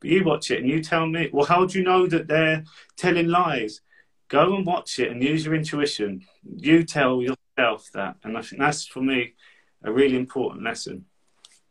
[0.01, 1.31] But you watch it and you tell me.
[1.33, 2.65] Well, how do you know that they're
[2.97, 3.81] telling lies?
[4.29, 6.25] Go and watch it and use your intuition.
[6.45, 9.35] You tell yourself that, and I think that's for me
[9.83, 11.05] a really important lesson.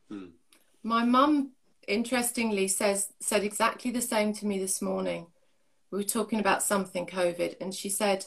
[0.09, 0.27] Hmm.
[0.83, 1.51] My mum,
[1.87, 5.27] interestingly, says said exactly the same to me this morning.
[5.89, 8.25] We were talking about something COVID, and she said,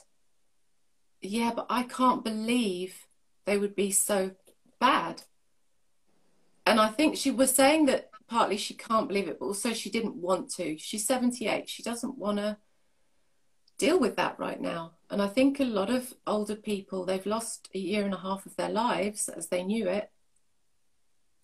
[1.24, 3.06] "Yeah, but I can't believe
[3.44, 4.32] they would be so
[4.80, 5.22] bad."
[6.66, 9.90] And I think she was saying that partly she can't believe it, but also she
[9.90, 10.78] didn't want to.
[10.78, 11.68] She's 78.
[11.68, 12.56] She doesn't want to
[13.76, 14.92] deal with that right now.
[15.10, 18.46] And I think a lot of older people, they've lost a year and a half
[18.46, 20.10] of their lives as they knew it.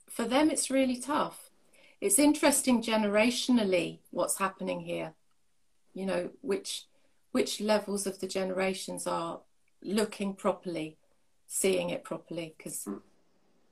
[0.09, 1.51] For them, it's really tough.
[2.01, 5.13] It's interesting generationally what's happening here.
[5.93, 6.87] You know, which
[7.33, 9.41] which levels of the generations are
[9.83, 10.97] looking properly,
[11.47, 13.01] seeing it properly, because a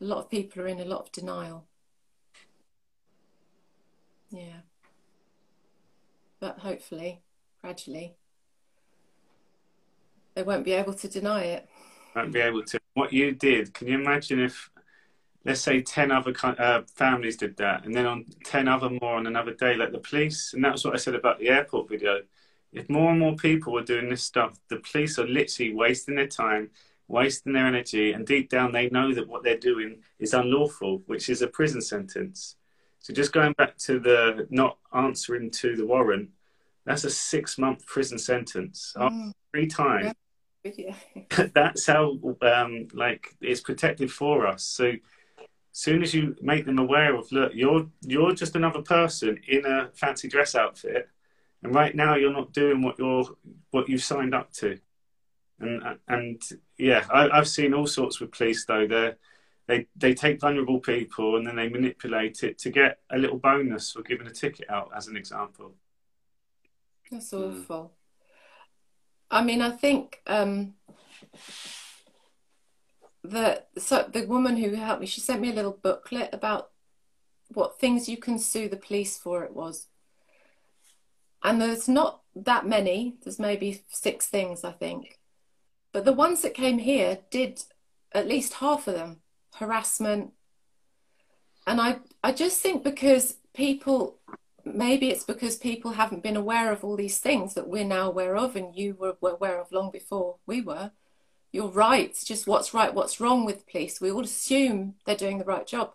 [0.00, 1.64] lot of people are in a lot of denial.
[4.30, 4.60] Yeah.
[6.40, 7.20] But hopefully,
[7.60, 8.14] gradually,
[10.34, 11.68] they won't be able to deny it.
[12.14, 12.78] Won't be able to.
[12.94, 14.70] What you did, can you imagine if,
[15.44, 19.26] let's say, 10 other uh, families did that, and then on 10 other more on
[19.26, 20.52] another day, like the police?
[20.54, 22.20] And that's what I said about the airport video.
[22.72, 26.26] If more and more people were doing this stuff, the police are literally wasting their
[26.26, 26.70] time,
[27.06, 31.28] wasting their energy, and deep down they know that what they're doing is unlawful, which
[31.28, 32.56] is a prison sentence.
[33.00, 36.30] So just going back to the not answering to the warrant,
[36.84, 38.92] that's a six month prison sentence.
[38.96, 40.12] Mm, three times,
[40.64, 40.94] yeah.
[41.54, 44.64] that's how um, like it's protected for us.
[44.64, 44.92] So
[45.72, 49.90] soon as you make them aware of, look, you're you're just another person in a
[49.94, 51.08] fancy dress outfit,
[51.62, 53.24] and right now you're not doing what you're
[53.70, 54.78] what you've signed up to.
[55.60, 56.42] And and
[56.78, 58.86] yeah, I, I've seen all sorts with police though.
[58.86, 59.14] They
[59.66, 63.92] they they take vulnerable people and then they manipulate it to get a little bonus
[63.92, 65.74] for giving a ticket out, as an example.
[67.10, 67.62] That's Mm.
[67.62, 67.92] awful.
[69.30, 70.74] I mean, I think um,
[73.22, 76.70] the so the woman who helped me, she sent me a little booklet about
[77.52, 79.44] what things you can sue the police for.
[79.44, 79.86] It was,
[81.42, 83.16] and there's not that many.
[83.22, 85.18] There's maybe six things, I think,
[85.92, 87.62] but the ones that came here did
[88.12, 89.20] at least half of them
[89.54, 90.32] harassment,
[91.66, 94.18] and I I just think because people
[94.64, 98.36] maybe it's because people haven't been aware of all these things that we're now aware
[98.36, 100.92] of and you were, were aware of long before we were.
[101.52, 104.00] You're right just what's right what's wrong with the police?
[104.00, 105.94] We all assume they're doing the right job.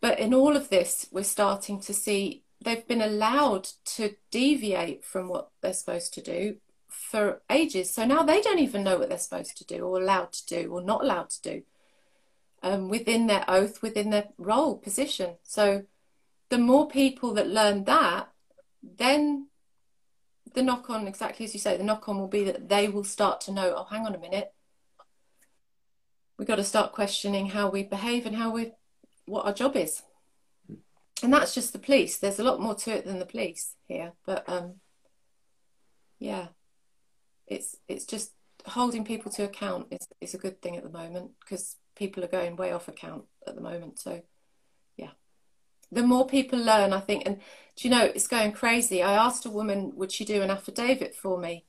[0.00, 5.28] But in all of this we're starting to see they've been allowed to deviate from
[5.28, 6.56] what they're supposed to do
[6.88, 10.32] for ages so now they don't even know what they're supposed to do or allowed
[10.32, 11.62] to do or not allowed to do
[12.62, 15.84] um, within their oath within their role position so
[16.48, 18.28] the more people that learn that,
[18.82, 19.48] then
[20.54, 23.04] the knock on, exactly as you say, the knock on will be that they will
[23.04, 24.52] start to know, oh, hang on a minute.
[26.38, 28.72] We've got to start questioning how we behave and how we,
[29.24, 30.02] what our job is.
[31.22, 32.18] And that's just the police.
[32.18, 34.12] There's a lot more to it than the police here.
[34.26, 34.74] But um,
[36.18, 36.48] yeah,
[37.46, 38.32] it's it's just
[38.66, 42.28] holding people to account is, is a good thing at the moment because people are
[42.28, 43.98] going way off account at the moment.
[43.98, 44.22] So
[44.96, 45.10] yeah,
[45.90, 47.40] the more people learn, I think, and
[47.76, 49.02] do you know, it's going crazy.
[49.02, 51.64] I asked a woman, would she do an affidavit for me?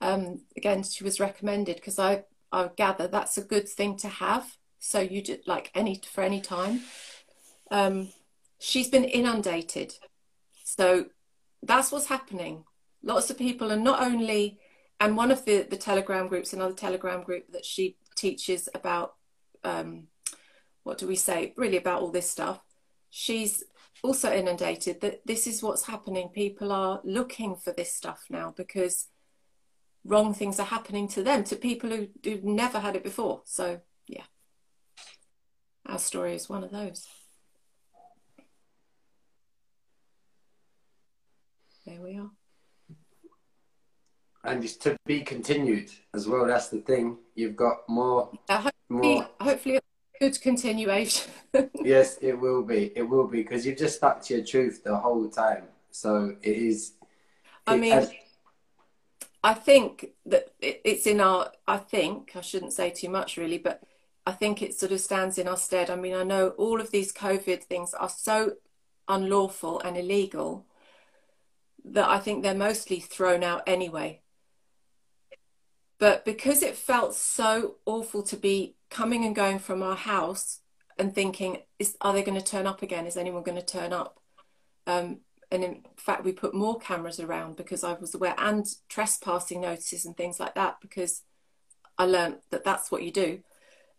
[0.00, 4.56] Um, again, she was recommended because I, I gather that's a good thing to have.
[4.78, 6.82] So you do like any for any time.
[7.70, 8.10] Um,
[8.58, 9.94] she's been inundated,
[10.64, 11.06] so
[11.62, 12.64] that's what's happening.
[13.02, 14.58] Lots of people are not only,
[15.00, 19.14] and one of the the Telegram groups, another Telegram group that she teaches about
[19.64, 20.08] um,
[20.86, 22.60] what do we say, really about all this stuff,
[23.10, 23.64] she's
[24.02, 26.28] also inundated that this is what's happening.
[26.28, 29.08] People are looking for this stuff now because
[30.04, 33.42] wrong things are happening to them, to people who, who've never had it before.
[33.44, 34.22] So, yeah,
[35.86, 37.08] our story is one of those.
[41.86, 42.30] There we are.
[44.42, 46.44] And it's to be continued as well.
[46.46, 47.18] That's the thing.
[47.36, 48.30] You've got more.
[48.48, 49.28] Uh, hopefully, more.
[49.40, 49.80] hopefully,
[50.20, 51.30] good continuation.
[51.84, 52.92] yes, it will be.
[52.96, 55.64] It will be because you've just stuck to your truth the whole time.
[55.92, 56.94] So it is.
[57.66, 58.08] I mean.
[59.44, 61.52] I think that it's in our.
[61.68, 63.80] I think I shouldn't say too much really, but
[64.26, 65.88] I think it sort of stands in our stead.
[65.88, 68.54] I mean, I know all of these COVID things are so
[69.06, 70.65] unlawful and illegal
[71.86, 74.20] that I think they're mostly thrown out anyway.
[75.98, 80.60] But because it felt so awful to be coming and going from our house
[80.98, 83.06] and thinking, is, are they going to turn up again?
[83.06, 84.20] Is anyone going to turn up?
[84.86, 85.20] Um,
[85.50, 90.04] and in fact, we put more cameras around because I was aware and trespassing notices
[90.04, 91.22] and things like that because
[91.96, 93.40] I learned that that's what you do.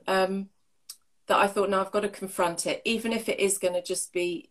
[0.07, 0.49] Um,
[1.27, 3.81] that I thought, no, I've got to confront it, even if it is going to
[3.81, 4.49] just be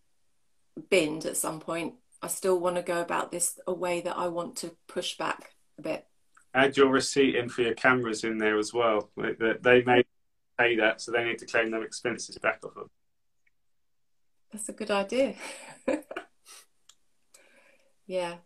[0.90, 1.94] binned at some point.
[2.22, 5.54] I still want to go about this a way that I want to push back
[5.78, 6.06] a bit.
[6.54, 9.10] Add your receipt in for your cameras in there as well.
[9.16, 10.04] They may
[10.58, 12.88] pay that, so they need to claim their expenses back off of.
[14.52, 15.34] That's a good idea.
[18.06, 18.36] yeah.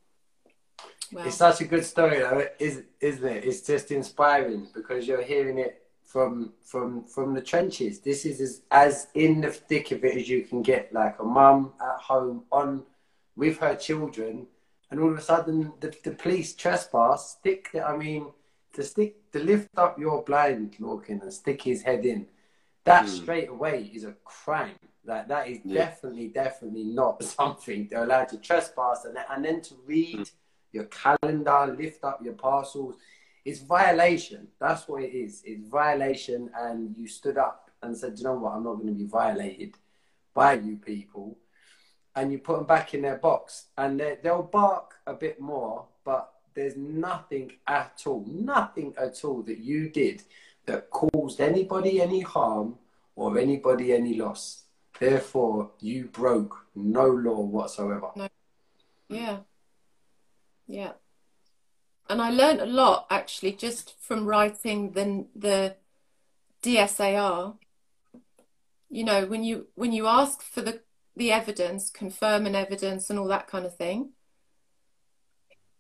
[1.13, 1.27] Well.
[1.27, 3.45] It's such a good story, though, is isn't it?
[3.45, 8.01] It's just inspiring because you're hearing it from from from the trenches.
[8.01, 11.25] This is as, as in the thick of it as you can get, like a
[11.25, 12.85] mum at home on
[13.41, 14.47] with her children,
[14.91, 17.39] and all of a sudden the, the police trespass.
[17.39, 18.27] Stick, I mean,
[18.75, 22.27] to stick to lift up your blind, Lorcan, and stick his head in.
[22.85, 23.09] That mm.
[23.09, 24.79] straight away is a crime.
[25.07, 25.87] Like that is yeah.
[25.87, 30.33] definitely, definitely not something they're allowed to trespass, and then, and then to read mm.
[30.73, 32.97] your calendar, lift up your parcels.
[33.47, 34.49] It's violation.
[34.61, 35.43] That's what it is.
[35.47, 38.53] It's violation, and you stood up and said, "You know what?
[38.53, 39.77] I'm not going to be violated
[40.35, 41.39] by you people."
[42.17, 46.33] And you put them back in their box and they'll bark a bit more, but
[46.55, 50.23] there's nothing at all, nothing at all that you did
[50.67, 52.77] that caused anybody any harm
[53.17, 54.65] or anybody any loss.
[54.99, 58.11] Therefore, you broke no law whatsoever.
[58.17, 58.29] No.
[59.09, 59.39] Yeah.
[60.67, 60.93] Yeah.
[62.09, 65.77] And I learned a lot actually just from writing the the
[66.63, 67.57] DSAR.
[68.91, 70.81] You know, when you when you ask for the
[71.21, 74.13] the evidence, confirm an evidence, and all that kind of thing,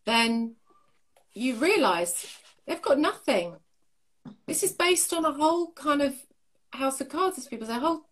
[0.04, 0.56] then
[1.32, 2.26] you realize
[2.66, 3.56] they've got nothing.
[4.46, 6.14] This is based on a whole kind of
[6.74, 8.02] house of cards, as people say, a whole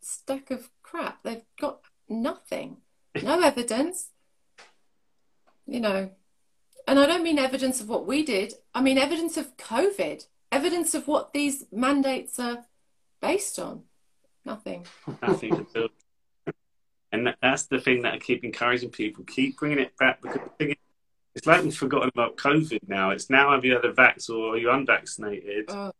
[0.00, 1.22] stack of crap.
[1.22, 2.78] They've got nothing,
[3.22, 4.08] no evidence,
[5.68, 6.10] you know.
[6.88, 10.94] And I don't mean evidence of what we did, I mean evidence of COVID, evidence
[10.96, 12.64] of what these mandates are
[13.22, 13.84] based on.
[14.44, 14.84] Nothing.
[15.22, 15.64] Nothing
[17.12, 17.26] at all.
[17.26, 19.24] And that's the thing that I keep encouraging people.
[19.24, 20.40] Keep bringing it back because
[21.34, 23.10] it's like we've forgotten about COVID now.
[23.10, 25.70] It's now have you had a vax or are you unvaccinated?
[25.70, 25.92] Uh,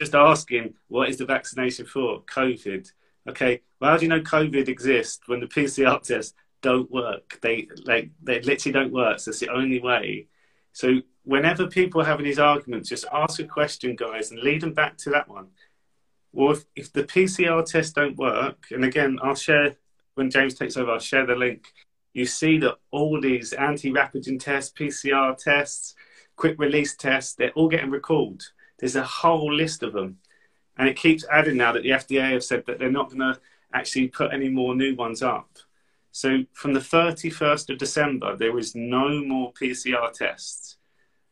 [0.00, 2.22] Just asking, what is the vaccination for?
[2.22, 2.90] COVID.
[3.28, 7.38] Okay, well, how do you know COVID exists when the PCR tests don't work?
[7.42, 9.20] They like they literally don't work.
[9.20, 10.28] So it's the only way.
[10.72, 14.72] So whenever people are having these arguments, just ask a question, guys, and lead them
[14.72, 15.48] back to that one.
[16.32, 19.76] Well, if, if the PCR tests don't work, and again, I'll share
[20.20, 21.72] when James takes over, I'll share the link.
[22.12, 25.94] You see that all these anti-pathogen tests, PCR tests,
[26.36, 28.42] quick release tests, they're all getting recalled.
[28.78, 30.18] There's a whole list of them.
[30.76, 33.40] And it keeps adding now that the FDA have said that they're not going to
[33.72, 35.48] actually put any more new ones up.
[36.12, 40.76] So from the 31st of December, there is no more PCR tests.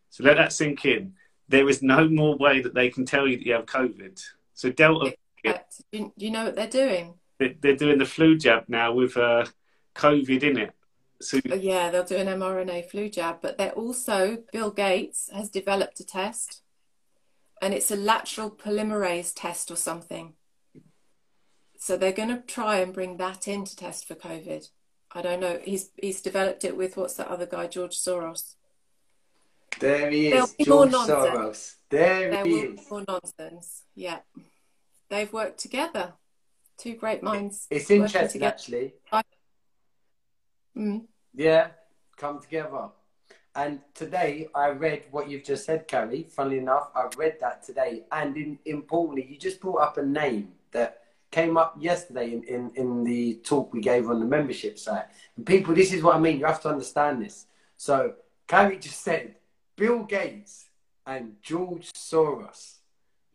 [0.08, 1.12] So let that sink in.
[1.46, 4.18] There is no more way that they can tell you that you have COVID.
[4.54, 5.14] So Delta.
[5.92, 7.16] Do you know what they're doing?
[7.38, 9.46] They're doing the flu jab now with uh,
[9.94, 10.72] COVID in it.
[11.20, 15.50] So oh, yeah, they'll do an mRNA flu jab, but they're also Bill Gates has
[15.50, 16.62] developed a test,
[17.60, 20.34] and it's a lateral polymerase test or something.
[21.76, 24.68] So they're going to try and bring that in to test for COVID.
[25.12, 25.58] I don't know.
[25.64, 28.54] He's he's developed it with what's that other guy, George Soros.
[29.80, 31.74] There he is, George Soros.
[31.90, 32.90] There, there he is.
[32.90, 33.84] More nonsense.
[33.96, 34.18] Yeah,
[35.08, 36.14] they've worked together
[36.78, 37.66] two great minds.
[37.70, 38.94] It's interesting, actually.
[39.12, 39.22] I...
[40.76, 41.04] Mm.
[41.34, 41.68] Yeah,
[42.16, 42.88] come together.
[43.54, 46.26] And today I read what you've just said, Carrie.
[46.30, 48.04] Funnily enough, I read that today.
[48.12, 52.70] And in, importantly, you just brought up a name that came up yesterday in, in,
[52.76, 55.06] in the talk we gave on the membership site.
[55.36, 56.38] And people, this is what I mean.
[56.38, 57.46] You have to understand this.
[57.76, 58.14] So
[58.46, 59.34] Carrie just said,
[59.76, 60.66] Bill Gates
[61.04, 62.76] and George Soros.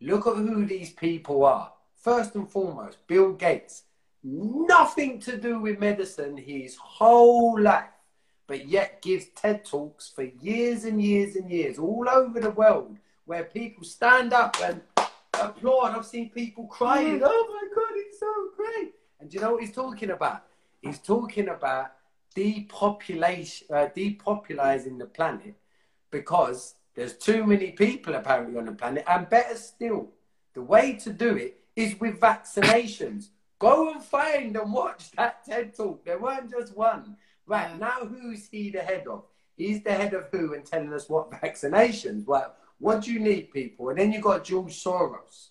[0.00, 1.72] Look at who these people are.
[2.04, 3.84] First and foremost, Bill Gates.
[4.22, 7.88] Nothing to do with medicine his whole life,
[8.46, 12.98] but yet gives TED Talks for years and years and years all over the world
[13.24, 14.82] where people stand up and
[15.32, 15.96] applaud.
[15.96, 17.22] I've seen people crying.
[17.24, 18.92] Oh my God, it's so great.
[19.18, 20.42] And do you know what he's talking about?
[20.82, 21.92] He's talking about
[22.34, 25.54] depopulation, uh, depopulizing the planet
[26.10, 29.04] because there's too many people apparently on the planet.
[29.08, 30.10] And better still,
[30.52, 33.28] the way to do it is with vaccinations.
[33.58, 36.04] Go and find and watch that TED talk.
[36.04, 37.16] There weren't just one.
[37.46, 37.78] Right yeah.
[37.78, 39.24] now, who's he the head of?
[39.56, 42.26] He's the head of who and telling us what vaccinations.
[42.26, 43.90] Well, what do you need, people?
[43.90, 45.48] And then you got George Soros.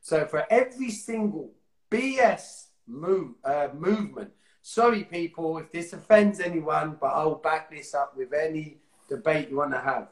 [0.00, 1.52] So for every single
[1.90, 4.30] BS move, uh, movement,
[4.62, 9.56] sorry, people, if this offends anyone, but I'll back this up with any debate you
[9.56, 10.08] want to have.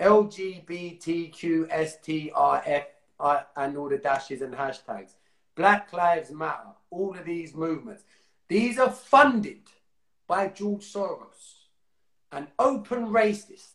[0.00, 2.84] LGBTQSTRF
[3.22, 5.12] uh, and all the dashes and hashtags.
[5.54, 8.02] Black Lives Matter, all of these movements.
[8.48, 9.62] These are funded
[10.26, 11.68] by George Soros,
[12.32, 13.74] an open racist,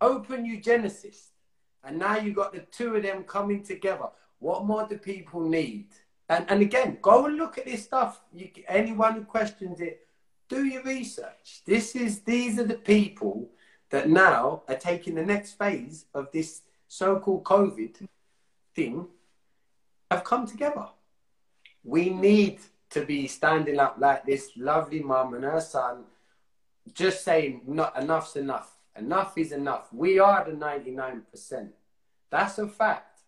[0.00, 1.26] open eugenicist.
[1.84, 4.08] And now you've got the two of them coming together.
[4.38, 5.88] What more do people need?
[6.28, 8.20] And, and again, go and look at this stuff.
[8.32, 10.06] You, anyone who questions it,
[10.48, 11.62] do your research.
[11.64, 13.50] This is these are the people
[13.90, 18.06] that now are taking the next phase of this so-called COVID
[18.74, 19.06] thing
[20.10, 20.86] have come together.
[21.84, 22.20] We mm.
[22.20, 22.60] need
[22.90, 26.04] to be standing up like this lovely mum and her son,
[26.92, 28.72] just saying, not enough's enough.
[28.96, 29.92] Enough is enough.
[29.92, 31.68] We are the 99%.
[32.30, 33.20] That's a fact.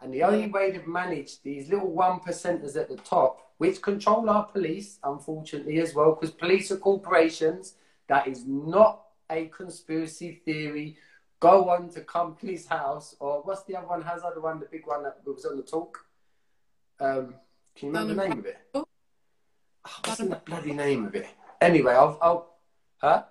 [0.00, 4.28] And the only way to manage these little one percenters at the top, which control
[4.28, 7.74] our police, unfortunately, as well, because police are corporations,
[8.08, 10.98] that is not a conspiracy theory.
[11.46, 14.02] Go on to Companies House, or what's the other one?
[14.02, 16.04] Has other one, the big one that was on the talk?
[16.98, 17.34] Um,
[17.76, 18.58] can you remember the name of it?
[18.74, 18.84] Oh,
[20.04, 21.28] what's the bloody name of it?
[21.60, 22.56] Anyway, I'll, I'll,
[22.98, 23.22] huh?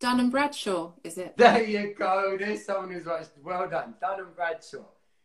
[0.00, 1.36] Dun and Bradshaw, is it?
[1.36, 2.36] There you go.
[2.38, 3.28] There's someone who's right.
[3.42, 4.84] Well done, Dun and Bradshaw.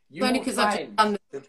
[0.09, 1.17] You Only because I've done.
[1.31, 1.43] The...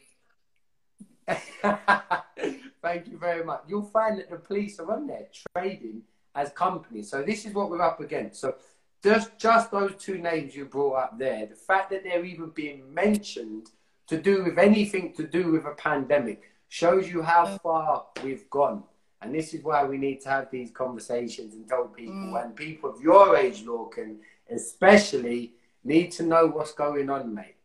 [2.83, 3.65] Thank you very much.
[3.69, 6.03] You'll find that the police are on there trading
[6.35, 7.11] as companies.
[7.11, 8.41] So this is what we're up against.
[8.41, 8.57] So
[9.05, 12.93] just just those two names you brought up there, the fact that they're even being
[12.93, 13.71] mentioned
[14.09, 18.83] to do with anything to do with a pandemic shows you how far we've gone.
[19.21, 22.45] And this is why we need to have these conversations and tell people, mm.
[22.45, 24.17] and people of your age, Lorcan,
[24.51, 25.53] especially,
[25.83, 27.57] need to know what's going on, mate.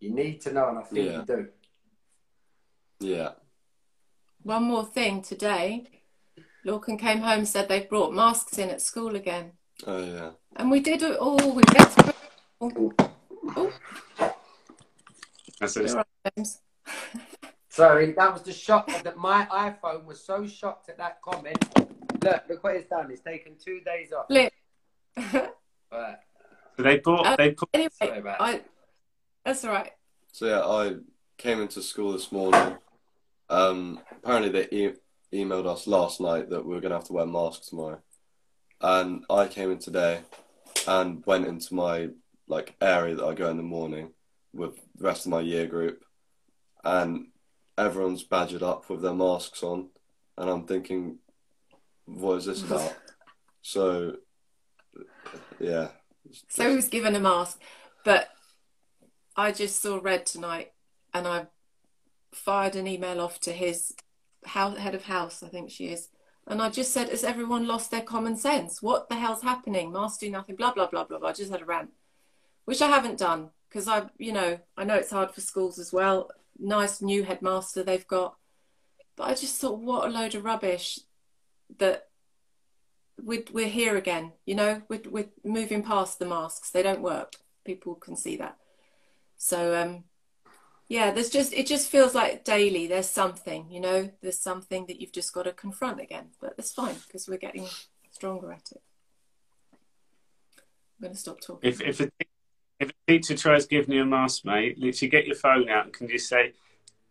[0.00, 1.18] You need to know, and I think yeah.
[1.18, 1.48] you do.
[3.00, 3.30] Yeah.
[4.42, 5.88] One more thing today,
[6.66, 9.52] Lorcan came home and said they've brought masks in at school again.
[9.86, 10.30] Oh, yeah.
[10.58, 11.52] And we did it all.
[11.52, 12.16] We get.
[12.60, 12.92] Oh.
[13.56, 13.72] Oh.
[15.60, 16.58] That's it.
[17.68, 21.62] Sorry, that was the shock that my iPhone was so shocked at that comment.
[22.24, 23.10] Look, look what it's done.
[23.10, 24.26] It's taken two days off.
[24.28, 24.52] Flip.
[25.92, 26.16] right.
[26.76, 27.26] So they bought.
[27.26, 27.68] Uh, they put.
[27.74, 28.62] Anyway, I,
[29.44, 29.92] that's all right.
[30.32, 30.96] So yeah, I
[31.36, 32.78] came into school this morning.
[33.50, 34.94] Um, apparently they e-
[35.32, 38.00] emailed us last night that we were going to have to wear masks tomorrow,
[38.80, 40.20] and I came in today
[40.86, 42.08] and went into my
[42.48, 44.12] like area that I go in the morning
[44.52, 46.04] with the rest of my year group,
[46.84, 47.26] and
[47.76, 49.88] everyone's badgered up with their masks on,
[50.38, 51.18] and I'm thinking,
[52.06, 52.96] what is this about?
[53.62, 54.16] so,
[55.58, 55.88] yeah.
[56.48, 57.60] So who's given a mask?
[58.04, 58.28] But
[59.36, 60.72] I just saw Red tonight,
[61.12, 61.46] and I
[62.32, 63.94] fired an email off to his
[64.44, 66.08] house, head of house, I think she is.
[66.46, 68.80] And I just said, has everyone lost their common sense?
[68.80, 69.92] What the hell's happening?
[69.92, 71.28] Masks do nothing, blah, blah, blah, blah, blah.
[71.28, 71.90] I just had a rant,
[72.64, 75.92] which I haven't done because I, you know, I know it's hard for schools as
[75.92, 76.30] well.
[76.58, 78.36] Nice new headmaster they've got,
[79.16, 81.00] but I just thought, what a load of rubbish
[81.78, 82.08] that
[83.20, 84.32] we're, we're here again.
[84.44, 86.70] You know, we're, we're moving past the masks.
[86.70, 87.34] They don't work.
[87.64, 88.56] People can see that.
[89.36, 90.04] So, um,
[90.88, 95.00] yeah, there's just it just feels like daily there's something, you know, there's something that
[95.00, 96.28] you've just got to confront again.
[96.40, 97.66] But it's fine because we're getting
[98.12, 98.82] stronger at it.
[100.98, 101.68] I'm going to stop talking.
[101.68, 102.10] If if a
[102.78, 105.94] if a teacher tries giving you a mask, mate, literally get your phone out and
[105.94, 106.52] can you say,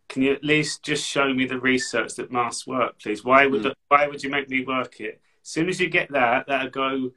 [0.07, 3.25] can you at least just show me the research that masks work, please?
[3.25, 3.73] Why would mm.
[3.89, 5.21] why would you make me work it?
[5.43, 7.11] As soon as you get that, that'll go.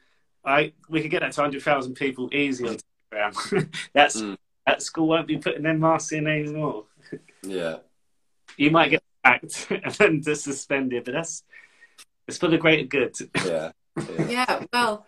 [0.44, 2.78] I we could get that to hundred thousand people easy on
[3.12, 3.72] Instagram.
[3.92, 4.36] That's mm.
[4.68, 6.84] That school won't be putting their masks in anymore.
[7.42, 7.76] yeah.
[8.58, 11.42] you might get sacked and then just suspended, but that's
[12.26, 13.16] it's for the greater good.
[13.44, 13.72] Yeah.
[14.16, 14.28] Yeah.
[14.28, 15.06] Yeah, well,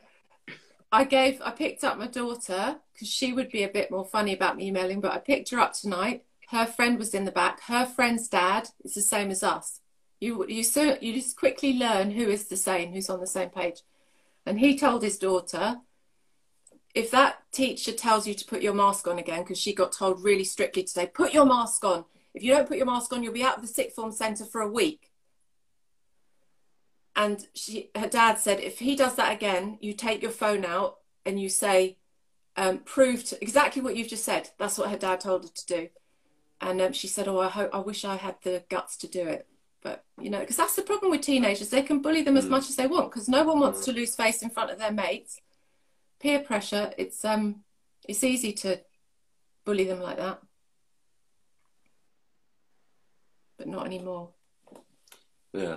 [0.90, 4.32] I gave, I picked up my daughter because she would be a bit more funny
[4.32, 6.24] about me emailing, but I picked her up tonight.
[6.48, 7.60] Her friend was in the back.
[7.60, 9.78] Her friend's dad is the same as us.
[10.18, 13.50] You, you, so, you just quickly learn who is the same, who's on the same
[13.50, 13.82] page.
[14.44, 15.76] And he told his daughter,
[16.94, 20.22] if that teacher tells you to put your mask on again, because she got told
[20.22, 22.04] really strictly today, put your mask on.
[22.34, 24.44] If you don't put your mask on, you'll be out of the sixth form centre
[24.44, 25.10] for a week.
[27.16, 30.98] And she, her dad said, if he does that again, you take your phone out
[31.26, 31.96] and you say,
[32.56, 34.50] um, prove to, exactly what you've just said.
[34.58, 35.88] That's what her dad told her to do.
[36.60, 39.26] And um, she said, oh, I hope, I wish I had the guts to do
[39.26, 39.46] it.
[39.82, 41.70] But, you know, because that's the problem with teenagers.
[41.70, 42.50] They can bully them as Mm.
[42.50, 44.92] much as they want because no one wants to lose face in front of their
[44.92, 45.40] mates.
[46.20, 47.62] Peer pressure, it's, um,
[48.06, 48.80] it's easy to
[49.64, 50.40] bully them like that.
[53.56, 54.30] But not anymore.
[55.52, 55.76] Yeah.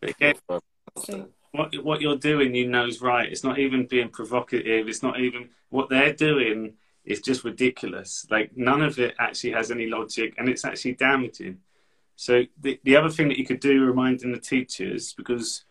[0.00, 0.40] But
[0.98, 3.30] So, what what you're doing, you know, is right.
[3.30, 4.88] It's not even being provocative.
[4.88, 6.74] It's not even what they're doing
[7.04, 8.26] is just ridiculous.
[8.30, 11.58] Like none of it actually has any logic, and it's actually damaging.
[12.16, 15.64] So the the other thing that you could do, reminding the teachers, because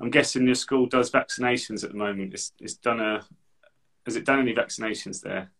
[0.00, 2.32] I'm guessing your school does vaccinations at the moment.
[2.32, 3.22] It's it's done a
[4.06, 5.50] has it done any vaccinations there?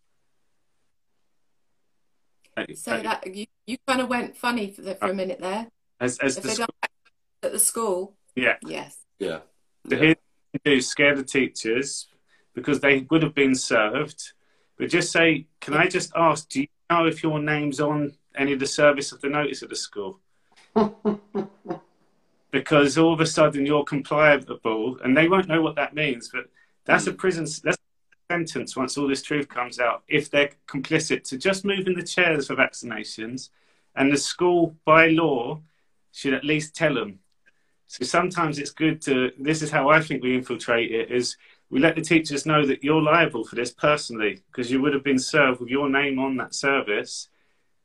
[2.57, 5.68] Uh, so that you, you kind of went funny for, the, for a minute there.
[6.01, 6.66] as as the school,
[7.43, 8.57] at the school, yeah.
[8.62, 8.97] yes.
[9.18, 9.41] Yeah.
[9.88, 9.99] So Yeah.
[9.99, 10.14] here
[10.53, 12.09] you do scare the teachers
[12.55, 14.32] because they would have been served.
[14.78, 18.55] But just say, can I just ask, do you know if your name's on any
[18.55, 20.20] of the service of the notice at the school?
[22.51, 26.28] because all of a sudden you're compliable, and they won't know what that means.
[26.28, 26.46] But
[26.84, 27.16] that's a hmm.
[27.16, 30.03] prison that's a sentence once all this truth comes out.
[30.09, 33.51] If they're complicit to just moving the chairs for vaccinations,
[33.94, 35.61] and the school by law
[36.12, 37.20] should at least tell them.
[37.86, 39.32] So sometimes it's good to.
[39.38, 41.36] This is how I think we infiltrate it: is
[41.70, 45.05] we let the teachers know that you're liable for this personally because you would have
[45.05, 47.28] been served with your name on that service.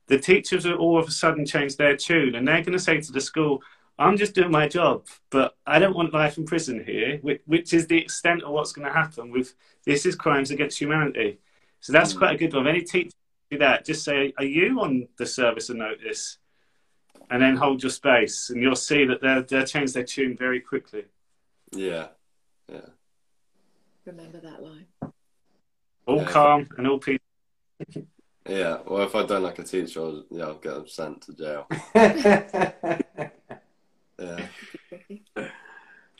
[0.08, 3.00] The teachers will all of a sudden change their tune, and they're going to say
[3.00, 3.62] to the school,
[3.98, 7.72] I'm just doing my job, but I don't want life in prison here, which, which
[7.72, 11.38] is the extent of what's going to happen with this is crimes against humanity.
[11.80, 12.18] So that's Mm.
[12.18, 12.66] quite a good one.
[12.66, 13.16] Any teacher
[13.50, 16.38] do that, just say, Are you on the service of notice?
[17.30, 20.60] And then hold your space, and you'll see that they'll, they'll change their tune very
[20.60, 21.04] quickly.
[21.72, 22.08] Yeah.
[22.70, 22.80] Yeah.
[24.04, 24.86] Remember that line.
[26.06, 26.24] All Yeah.
[26.30, 27.18] calm and all peace.
[28.48, 28.78] Yeah.
[28.86, 31.66] Well, if I don't like a teacher, I'll, yeah, I'll get them sent to jail.
[34.18, 34.46] Yeah.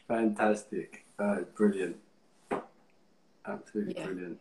[0.09, 1.07] Fantastic.
[1.19, 1.97] Uh, brilliant.
[3.47, 4.07] Absolutely Yeah.
[4.07, 4.41] brilliant.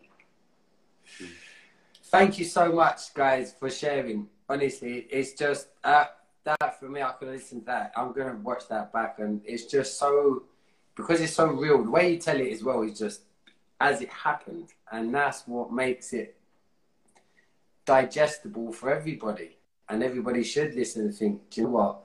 [2.05, 4.27] Thank you so much, guys, for sharing.
[4.49, 6.05] Honestly, it's just uh,
[6.43, 7.01] that for me.
[7.01, 7.91] I could listen to that.
[7.95, 10.43] I'm gonna watch that back, and it's just so
[10.95, 11.83] because it's so real.
[11.83, 13.21] The way you tell it as well is just
[13.81, 16.37] as it happened, and that's what makes it
[17.85, 19.57] digestible for everybody.
[19.89, 22.04] And everybody should listen and think, do you know what?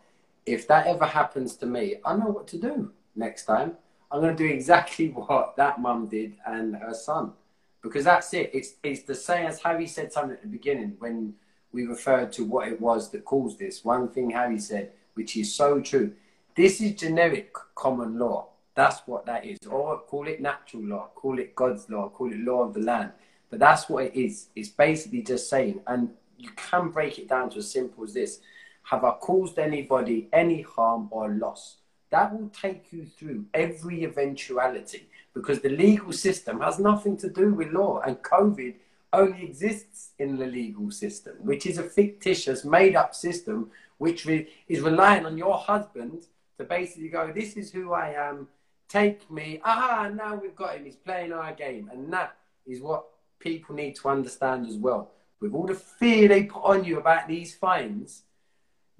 [0.50, 3.76] If that ever happens to me, I know what to do next time.
[4.10, 7.32] I'm going to do exactly what that mum did and her son.
[7.82, 8.50] Because that's it.
[8.52, 11.34] It's, it's the same as Harry said something at the beginning when
[11.72, 13.84] we referred to what it was that caused this.
[13.84, 16.12] One thing Harry said, which is so true.
[16.56, 18.48] This is generic common law.
[18.74, 19.58] That's what that is.
[19.68, 23.12] Or call it natural law, call it God's law, call it law of the land.
[23.50, 24.48] But that's what it is.
[24.56, 28.40] It's basically just saying, and you can break it down to as simple as this
[28.90, 31.76] Have I caused anybody any harm or loss?
[32.10, 37.54] That will take you through every eventuality because the legal system has nothing to do
[37.54, 38.74] with law, and COVID
[39.12, 44.48] only exists in the legal system, which is a fictitious, made up system which re-
[44.66, 46.26] is relying on your husband
[46.58, 48.48] to basically go, This is who I am,
[48.88, 49.60] take me.
[49.64, 51.88] Ah, now we've got him, he's playing our game.
[51.92, 52.34] And that
[52.66, 53.04] is what
[53.38, 55.12] people need to understand as well.
[55.40, 58.24] With all the fear they put on you about these fines,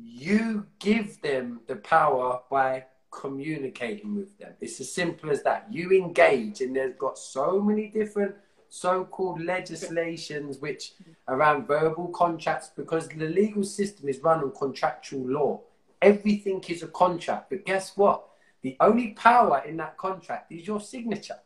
[0.03, 4.53] you give them the power by communicating with them.
[4.61, 5.67] It's as simple as that.
[5.71, 8.35] You engage, and there's got so many different
[8.69, 10.93] so-called legislations which
[11.27, 15.61] around verbal contracts because the legal system is run on contractual law.
[16.01, 18.25] Everything is a contract, but guess what?
[18.63, 21.39] The only power in that contract is your signature.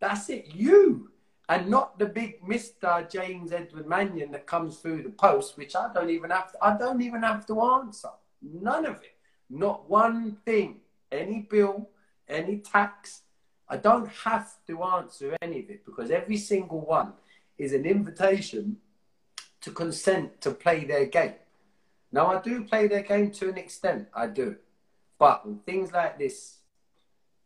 [0.00, 1.10] That's it, you,
[1.48, 3.10] and not the big Mr.
[3.10, 6.58] James Edward Mannion that comes through the post, which I don't even have to.
[6.62, 8.10] I don't even have to answer.
[8.42, 9.16] None of it.
[9.48, 10.80] Not one thing.
[11.10, 11.88] Any bill,
[12.28, 13.22] any tax.
[13.68, 17.14] I don't have to answer any of it because every single one
[17.56, 18.76] is an invitation
[19.62, 21.34] to consent to play their game.
[22.12, 24.56] Now I do play their game to an extent, I do.
[25.18, 26.58] But things like this,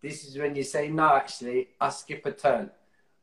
[0.03, 2.71] this is when you say, no, actually, I skip a turn.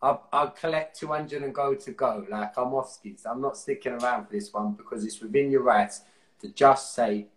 [0.02, 2.26] I'll, I'll collect 200 and go to go.
[2.30, 3.26] Like, I'm off skis.
[3.26, 6.02] I'm not sticking around for this one because it's within your rights
[6.42, 7.28] to just say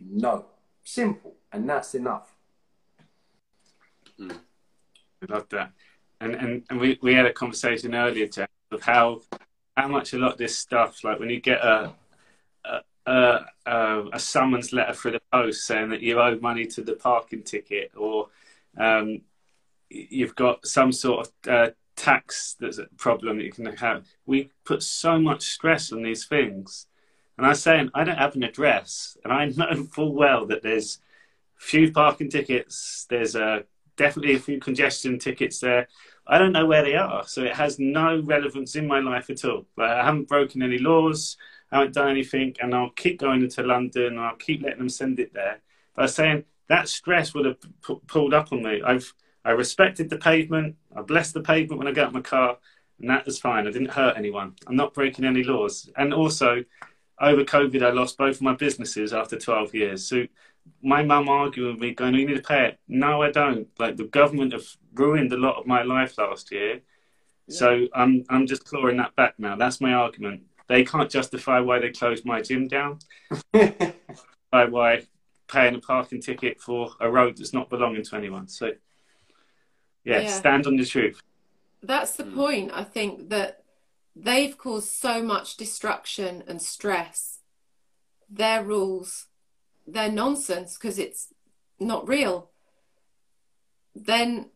[0.00, 0.46] no.
[0.82, 1.34] Simple.
[1.52, 2.34] And that's enough.
[4.20, 4.32] I
[5.28, 5.72] love that.
[6.20, 9.22] And and, and we, we had a conversation earlier, Jack, of how
[9.76, 11.92] how much a lot of this stuff, like when you get a
[13.06, 16.94] a, a, a summons letter through the post saying that you owe money to the
[16.94, 18.28] parking ticket, or
[18.76, 19.22] um,
[19.88, 21.70] you've got some sort of uh,
[22.00, 24.06] tax that's a problem that you can have.
[24.24, 26.86] We put so much stress on these things.
[27.36, 30.98] And I saying, I don't have an address, and I know full well that there's
[31.56, 33.64] few parking tickets, there's a
[33.96, 35.88] definitely a few congestion tickets there.
[36.26, 39.44] I don't know where they are, so it has no relevance in my life at
[39.44, 39.66] all.
[39.76, 41.36] Like, I haven't broken any laws,
[41.70, 44.88] I haven't done anything, and I'll keep going into London, and I'll keep letting them
[44.88, 45.60] send it there.
[45.94, 48.80] But I was saying that stress would have p- pulled up on me.
[48.82, 49.12] I've
[49.44, 50.76] I respected the pavement.
[50.94, 52.58] I blessed the pavement when I got my car,
[52.98, 53.66] and that was fine.
[53.66, 54.54] I didn't hurt anyone.
[54.66, 55.90] I'm not breaking any laws.
[55.96, 56.64] And also,
[57.20, 60.06] over COVID, I lost both of my businesses after 12 years.
[60.06, 60.26] So
[60.82, 63.68] my mum arguing with me, going, "You need to pay it." No, I don't.
[63.78, 66.74] Like the government have ruined a lot of my life last year,
[67.46, 67.56] yeah.
[67.56, 69.56] so I'm I'm just clawing that back now.
[69.56, 70.42] That's my argument.
[70.68, 72.98] They can't justify why they closed my gym down.
[74.50, 75.02] by why
[75.48, 78.48] paying a parking ticket for a road that's not belonging to anyone.
[78.48, 78.72] So
[80.04, 80.28] yeah, yeah.
[80.28, 81.22] stand on the truth.
[81.82, 82.34] That's the mm.
[82.34, 82.72] point.
[82.74, 83.62] I think that
[84.14, 87.38] they've caused so much destruction and stress.
[88.28, 89.26] Their rules
[89.92, 91.28] they're nonsense because it's
[91.78, 92.50] not real,
[93.94, 94.50] then,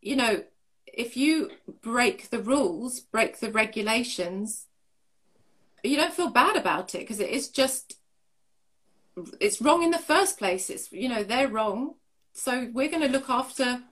[0.00, 0.44] you know,
[0.86, 4.66] if you break the rules, break the regulations,
[5.82, 7.96] you don't feel bad about it because it is just,
[9.40, 10.70] it's wrong in the first place.
[10.70, 11.94] It's, you know, they're wrong.
[12.34, 13.82] So we're going to look after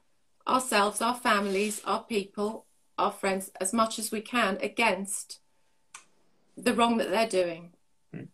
[0.47, 2.67] ourselves, our families, our people,
[2.99, 5.41] our friends as much as we can against
[6.57, 7.73] the wrong that they're doing.
[8.13, 8.25] Hmm.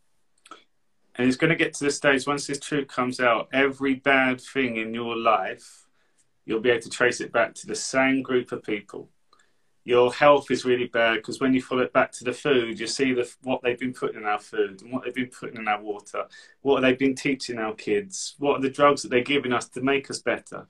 [1.14, 4.40] And it's going to get to the stage once this truth comes out, every bad
[4.40, 5.86] thing in your life,
[6.44, 9.08] you'll be able to trace it back to the same group of people.
[9.84, 12.88] Your health is really bad because when you follow it back to the food, you
[12.88, 15.68] see the, what they've been putting in our food and what they've been putting in
[15.68, 16.24] our water.
[16.62, 18.34] What they've they been teaching our kids?
[18.40, 20.66] What are the drugs that they're giving us to make us better?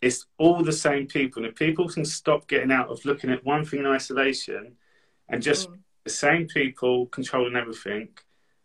[0.00, 1.42] It's all the same people.
[1.42, 4.76] And if people can stop getting out of looking at one thing in isolation
[5.28, 5.78] and just mm.
[6.04, 8.08] the same people controlling everything,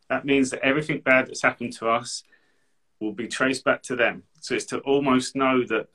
[0.09, 2.23] that means that everything bad that's happened to us
[2.99, 4.23] will be traced back to them.
[4.41, 5.87] So it's to almost know that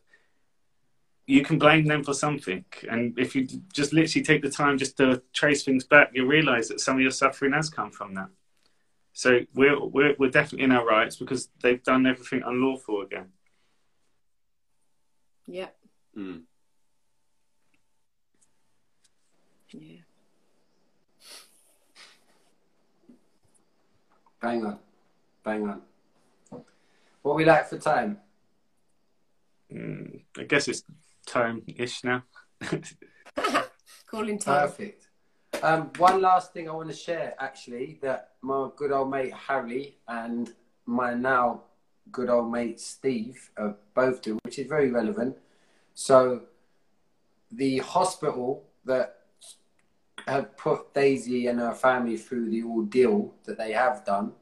[1.27, 2.65] you can blame them for something.
[2.89, 6.69] And if you just literally take the time just to trace things back, you realize
[6.69, 8.29] that some of your suffering has come from that.
[9.13, 13.33] So we're, we're, we're definitely in our rights because they've done everything unlawful again.
[15.47, 15.69] Yeah.
[16.17, 16.43] Mm.
[19.73, 20.01] Yeah.
[24.41, 24.79] Bang on.
[25.45, 25.83] Bang on.
[27.23, 28.19] What we like for time?
[29.73, 30.83] Mm, I guess it's
[31.27, 32.23] time-ish now.
[34.07, 34.69] Calling time.
[34.69, 35.09] Perfect.
[35.63, 39.99] Um, one last thing I want to share, actually, that my good old mate Harry
[40.07, 40.53] and
[40.85, 41.63] my now
[42.13, 45.37] good old mate Steve are both doing, which is very relevant.
[45.95, 46.43] So,
[47.51, 49.17] the hospital that
[50.27, 54.33] have put Daisy and her family through the ordeal that they have done.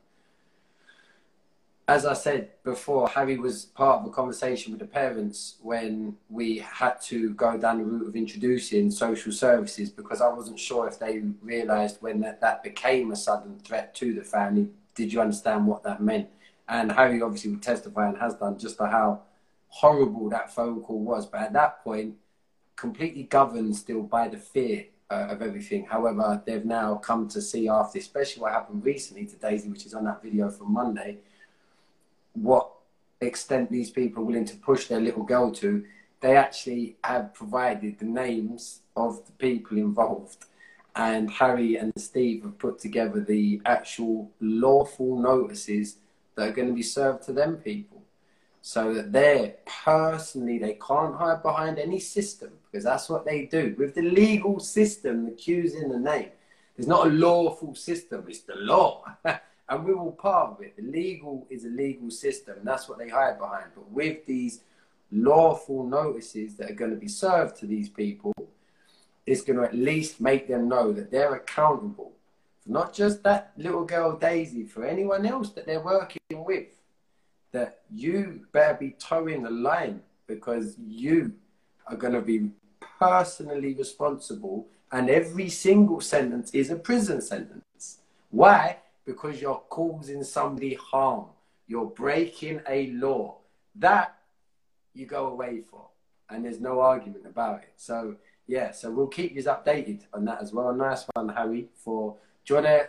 [1.86, 6.58] As I said before, Harry was part of a conversation with the parents when we
[6.58, 10.98] had to go down the route of introducing social services because I wasn't sure if
[10.98, 14.70] they realised when that, that became a sudden threat to the family.
[14.94, 16.28] Did you understand what that meant?
[16.68, 19.22] And Harry obviously would testify and has done just to how
[19.68, 21.26] horrible that phone call was.
[21.26, 22.14] But at that point,
[22.76, 25.84] completely governed still by the fear uh, of everything.
[25.84, 29.94] However, they've now come to see after, especially what happened recently to Daisy, which is
[29.94, 31.18] on that video from Monday,
[32.32, 32.70] what
[33.20, 35.84] extent these people are willing to push their little girl to.
[36.20, 40.46] They actually have provided the names of the people involved.
[40.96, 45.96] And Harry and Steve have put together the actual lawful notices
[46.34, 48.02] that are going to be served to them people
[48.62, 53.74] so that they personally they can't hide behind any system because that's what they do.
[53.78, 56.30] With the legal system the cues in the name
[56.76, 59.04] there's not a lawful system it's the law.
[59.66, 60.76] And we're all part of it.
[60.76, 63.68] The legal is a legal system and that's what they hide behind.
[63.74, 64.60] But with these
[65.10, 68.34] lawful notices that are going to be served to these people
[69.26, 72.12] it's going to at least make them know that they're accountable
[72.66, 76.68] not just that little girl Daisy, for anyone else that they're working with,
[77.52, 81.34] that you better be toeing the line because you
[81.86, 82.50] are going to be
[82.98, 87.98] personally responsible, and every single sentence is a prison sentence.
[88.30, 88.78] Why?
[89.04, 91.26] Because you're causing somebody harm.
[91.66, 93.36] You're breaking a law.
[93.76, 94.16] That
[94.94, 95.88] you go away for,
[96.30, 97.72] and there's no argument about it.
[97.76, 100.72] So, yeah, so we'll keep you updated on that as well.
[100.74, 101.68] Nice one, Harry.
[101.74, 102.88] For do you want to?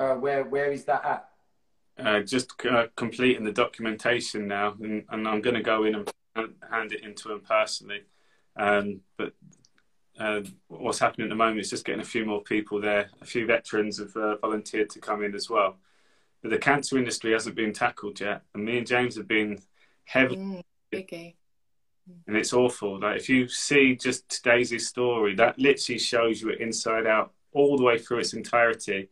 [0.00, 1.28] Uh, where where is that at?
[1.98, 6.54] Uh, just uh, completing the documentation now, and, and I'm going to go in and
[6.70, 8.02] hand it into him personally.
[8.56, 9.32] Um, but
[10.18, 13.10] uh, what's happening at the moment is just getting a few more people there.
[13.22, 15.76] A few veterans have uh, volunteered to come in as well.
[16.42, 19.58] But the cancer industry hasn't been tackled yet, and me and James have been
[20.04, 20.36] heavily.
[20.36, 20.62] Mm,
[20.94, 21.34] okay.
[22.26, 23.00] And it's awful.
[23.00, 27.76] Like if you see just Daisy's story, that literally shows you it inside out, all
[27.76, 29.08] the way through its entirety.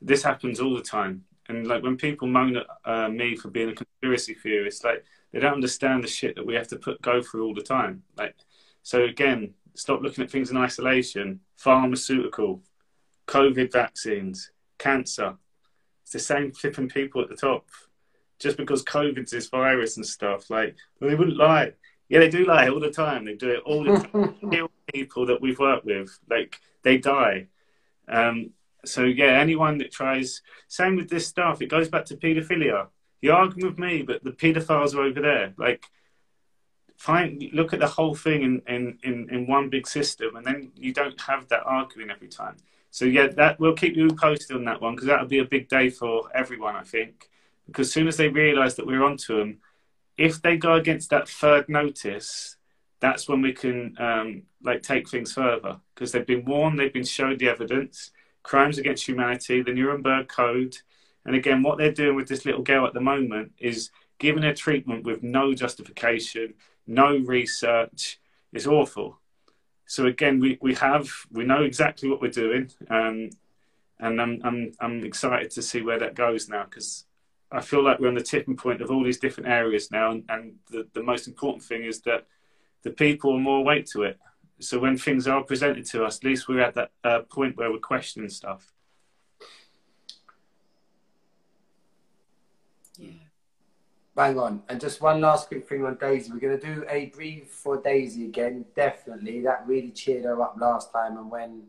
[0.00, 3.70] This happens all the time, and like when people moan at uh, me for being
[3.70, 7.22] a conspiracy theorist, like they don't understand the shit that we have to put go
[7.22, 8.02] through all the time.
[8.18, 8.36] Like
[8.82, 11.40] so again, stop looking at things in isolation.
[11.56, 12.60] Pharmaceutical,
[13.26, 15.36] COVID vaccines, cancer.
[16.02, 17.66] It's the same flipping people at the top.
[18.38, 21.72] Just because COVID's this virus and stuff, like well, they wouldn't lie.
[22.10, 23.24] Yeah, they do lie all the time.
[23.24, 24.68] They do it all the time.
[24.92, 27.48] People that we've worked with, like they die.
[28.08, 28.50] Um,
[28.84, 31.62] so yeah, anyone that tries, same with this stuff.
[31.62, 32.88] It goes back to paedophilia.
[33.22, 35.54] You're arguing with me, but the paedophiles are over there.
[35.56, 35.86] Like
[36.96, 40.70] find look at the whole thing in, in, in, in one big system and then
[40.76, 42.56] you don't have that arguing every time
[42.90, 45.68] so yeah that we'll keep you posted on that one because that'll be a big
[45.68, 47.28] day for everyone i think
[47.66, 49.58] because as soon as they realize that we're onto them
[50.16, 52.56] if they go against that third notice
[53.00, 57.04] that's when we can um, like take things further because they've been warned they've been
[57.04, 58.10] showed the evidence
[58.42, 60.76] crimes against humanity the nuremberg code
[61.24, 64.54] and again what they're doing with this little girl at the moment is giving her
[64.54, 66.54] treatment with no justification
[66.86, 68.20] no research.
[68.52, 69.18] It's awful.
[69.86, 73.30] So again, we, we have we know exactly what we're doing, um,
[73.98, 77.04] and I'm I'm I'm excited to see where that goes now because
[77.52, 80.24] I feel like we're on the tipping point of all these different areas now, and,
[80.28, 82.26] and the the most important thing is that
[82.84, 84.18] the people are more awake to it.
[84.60, 87.72] So when things are presented to us, at least we're at that uh, point where
[87.72, 88.72] we're questioning stuff.
[92.96, 93.10] Yeah.
[94.14, 94.62] Bang on.
[94.68, 96.30] And just one last quick thing on Daisy.
[96.30, 98.64] We're going to do a breathe for Daisy again.
[98.76, 99.40] Definitely.
[99.40, 101.16] That really cheered her up last time.
[101.16, 101.64] And when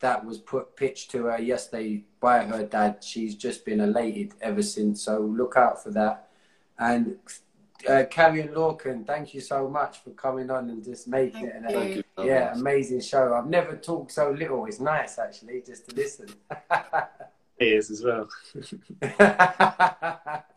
[0.00, 4.62] that was put pitched to her yesterday by her dad, she's just been elated ever
[4.62, 5.02] since.
[5.02, 6.28] So look out for that.
[6.78, 7.16] And
[7.88, 11.96] uh, Carrie and Lorcan, thank you so much for coming on and just making thank
[11.96, 12.06] it.
[12.16, 13.34] An, yeah, amazing show.
[13.34, 14.66] I've never talked so little.
[14.66, 16.28] It's nice actually just to listen.
[17.58, 18.28] it is as well.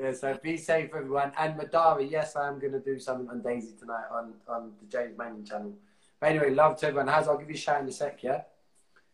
[0.00, 1.32] Yeah, so be safe, everyone.
[1.38, 4.86] And Madari, yes, I am going to do something on Daisy tonight on, on the
[4.88, 5.74] James Manning channel.
[6.18, 7.08] But anyway, love to everyone.
[7.08, 8.42] Has I'll give you a shout in a sec, yeah?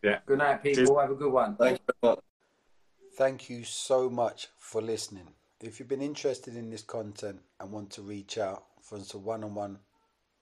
[0.03, 0.19] Yeah.
[0.27, 0.87] Good night, people.
[0.87, 1.01] Cheers.
[1.01, 1.57] Have a good one.
[1.57, 2.25] Thank you very much.
[3.17, 5.36] Thank you so much for listening.
[5.61, 9.45] If you've been interested in this content and want to reach out for some one
[9.45, 9.79] on one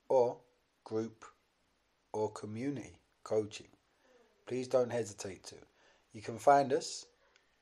[0.08, 0.38] or
[0.84, 1.24] group
[2.12, 3.68] or community coaching,
[4.46, 5.56] please don't hesitate to.
[6.12, 7.06] You can find us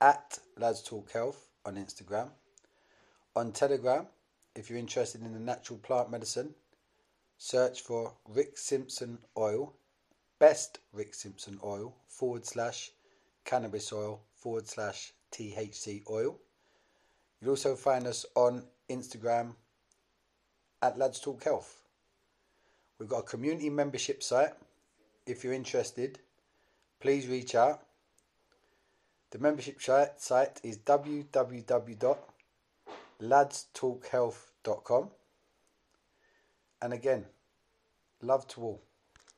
[0.01, 2.31] at Lads Talk Health on Instagram
[3.35, 4.07] on Telegram,
[4.55, 6.55] if you're interested in the natural plant medicine,
[7.39, 9.73] search for Rick Simpson Oil,
[10.39, 12.91] best Rick Simpson Oil, forward slash
[13.47, 16.39] cannabis oil, forward slash THC oil.
[17.43, 19.57] You'll also find us on Instagram
[20.81, 21.83] at Lads Talk Health.
[22.99, 24.53] We've got a community membership site.
[25.27, 26.21] If you're interested,
[27.01, 27.83] please reach out.
[29.33, 32.17] The membership site is www
[33.23, 35.11] ladstalkhealth.com.
[36.81, 37.25] And again,
[38.21, 38.83] love to all.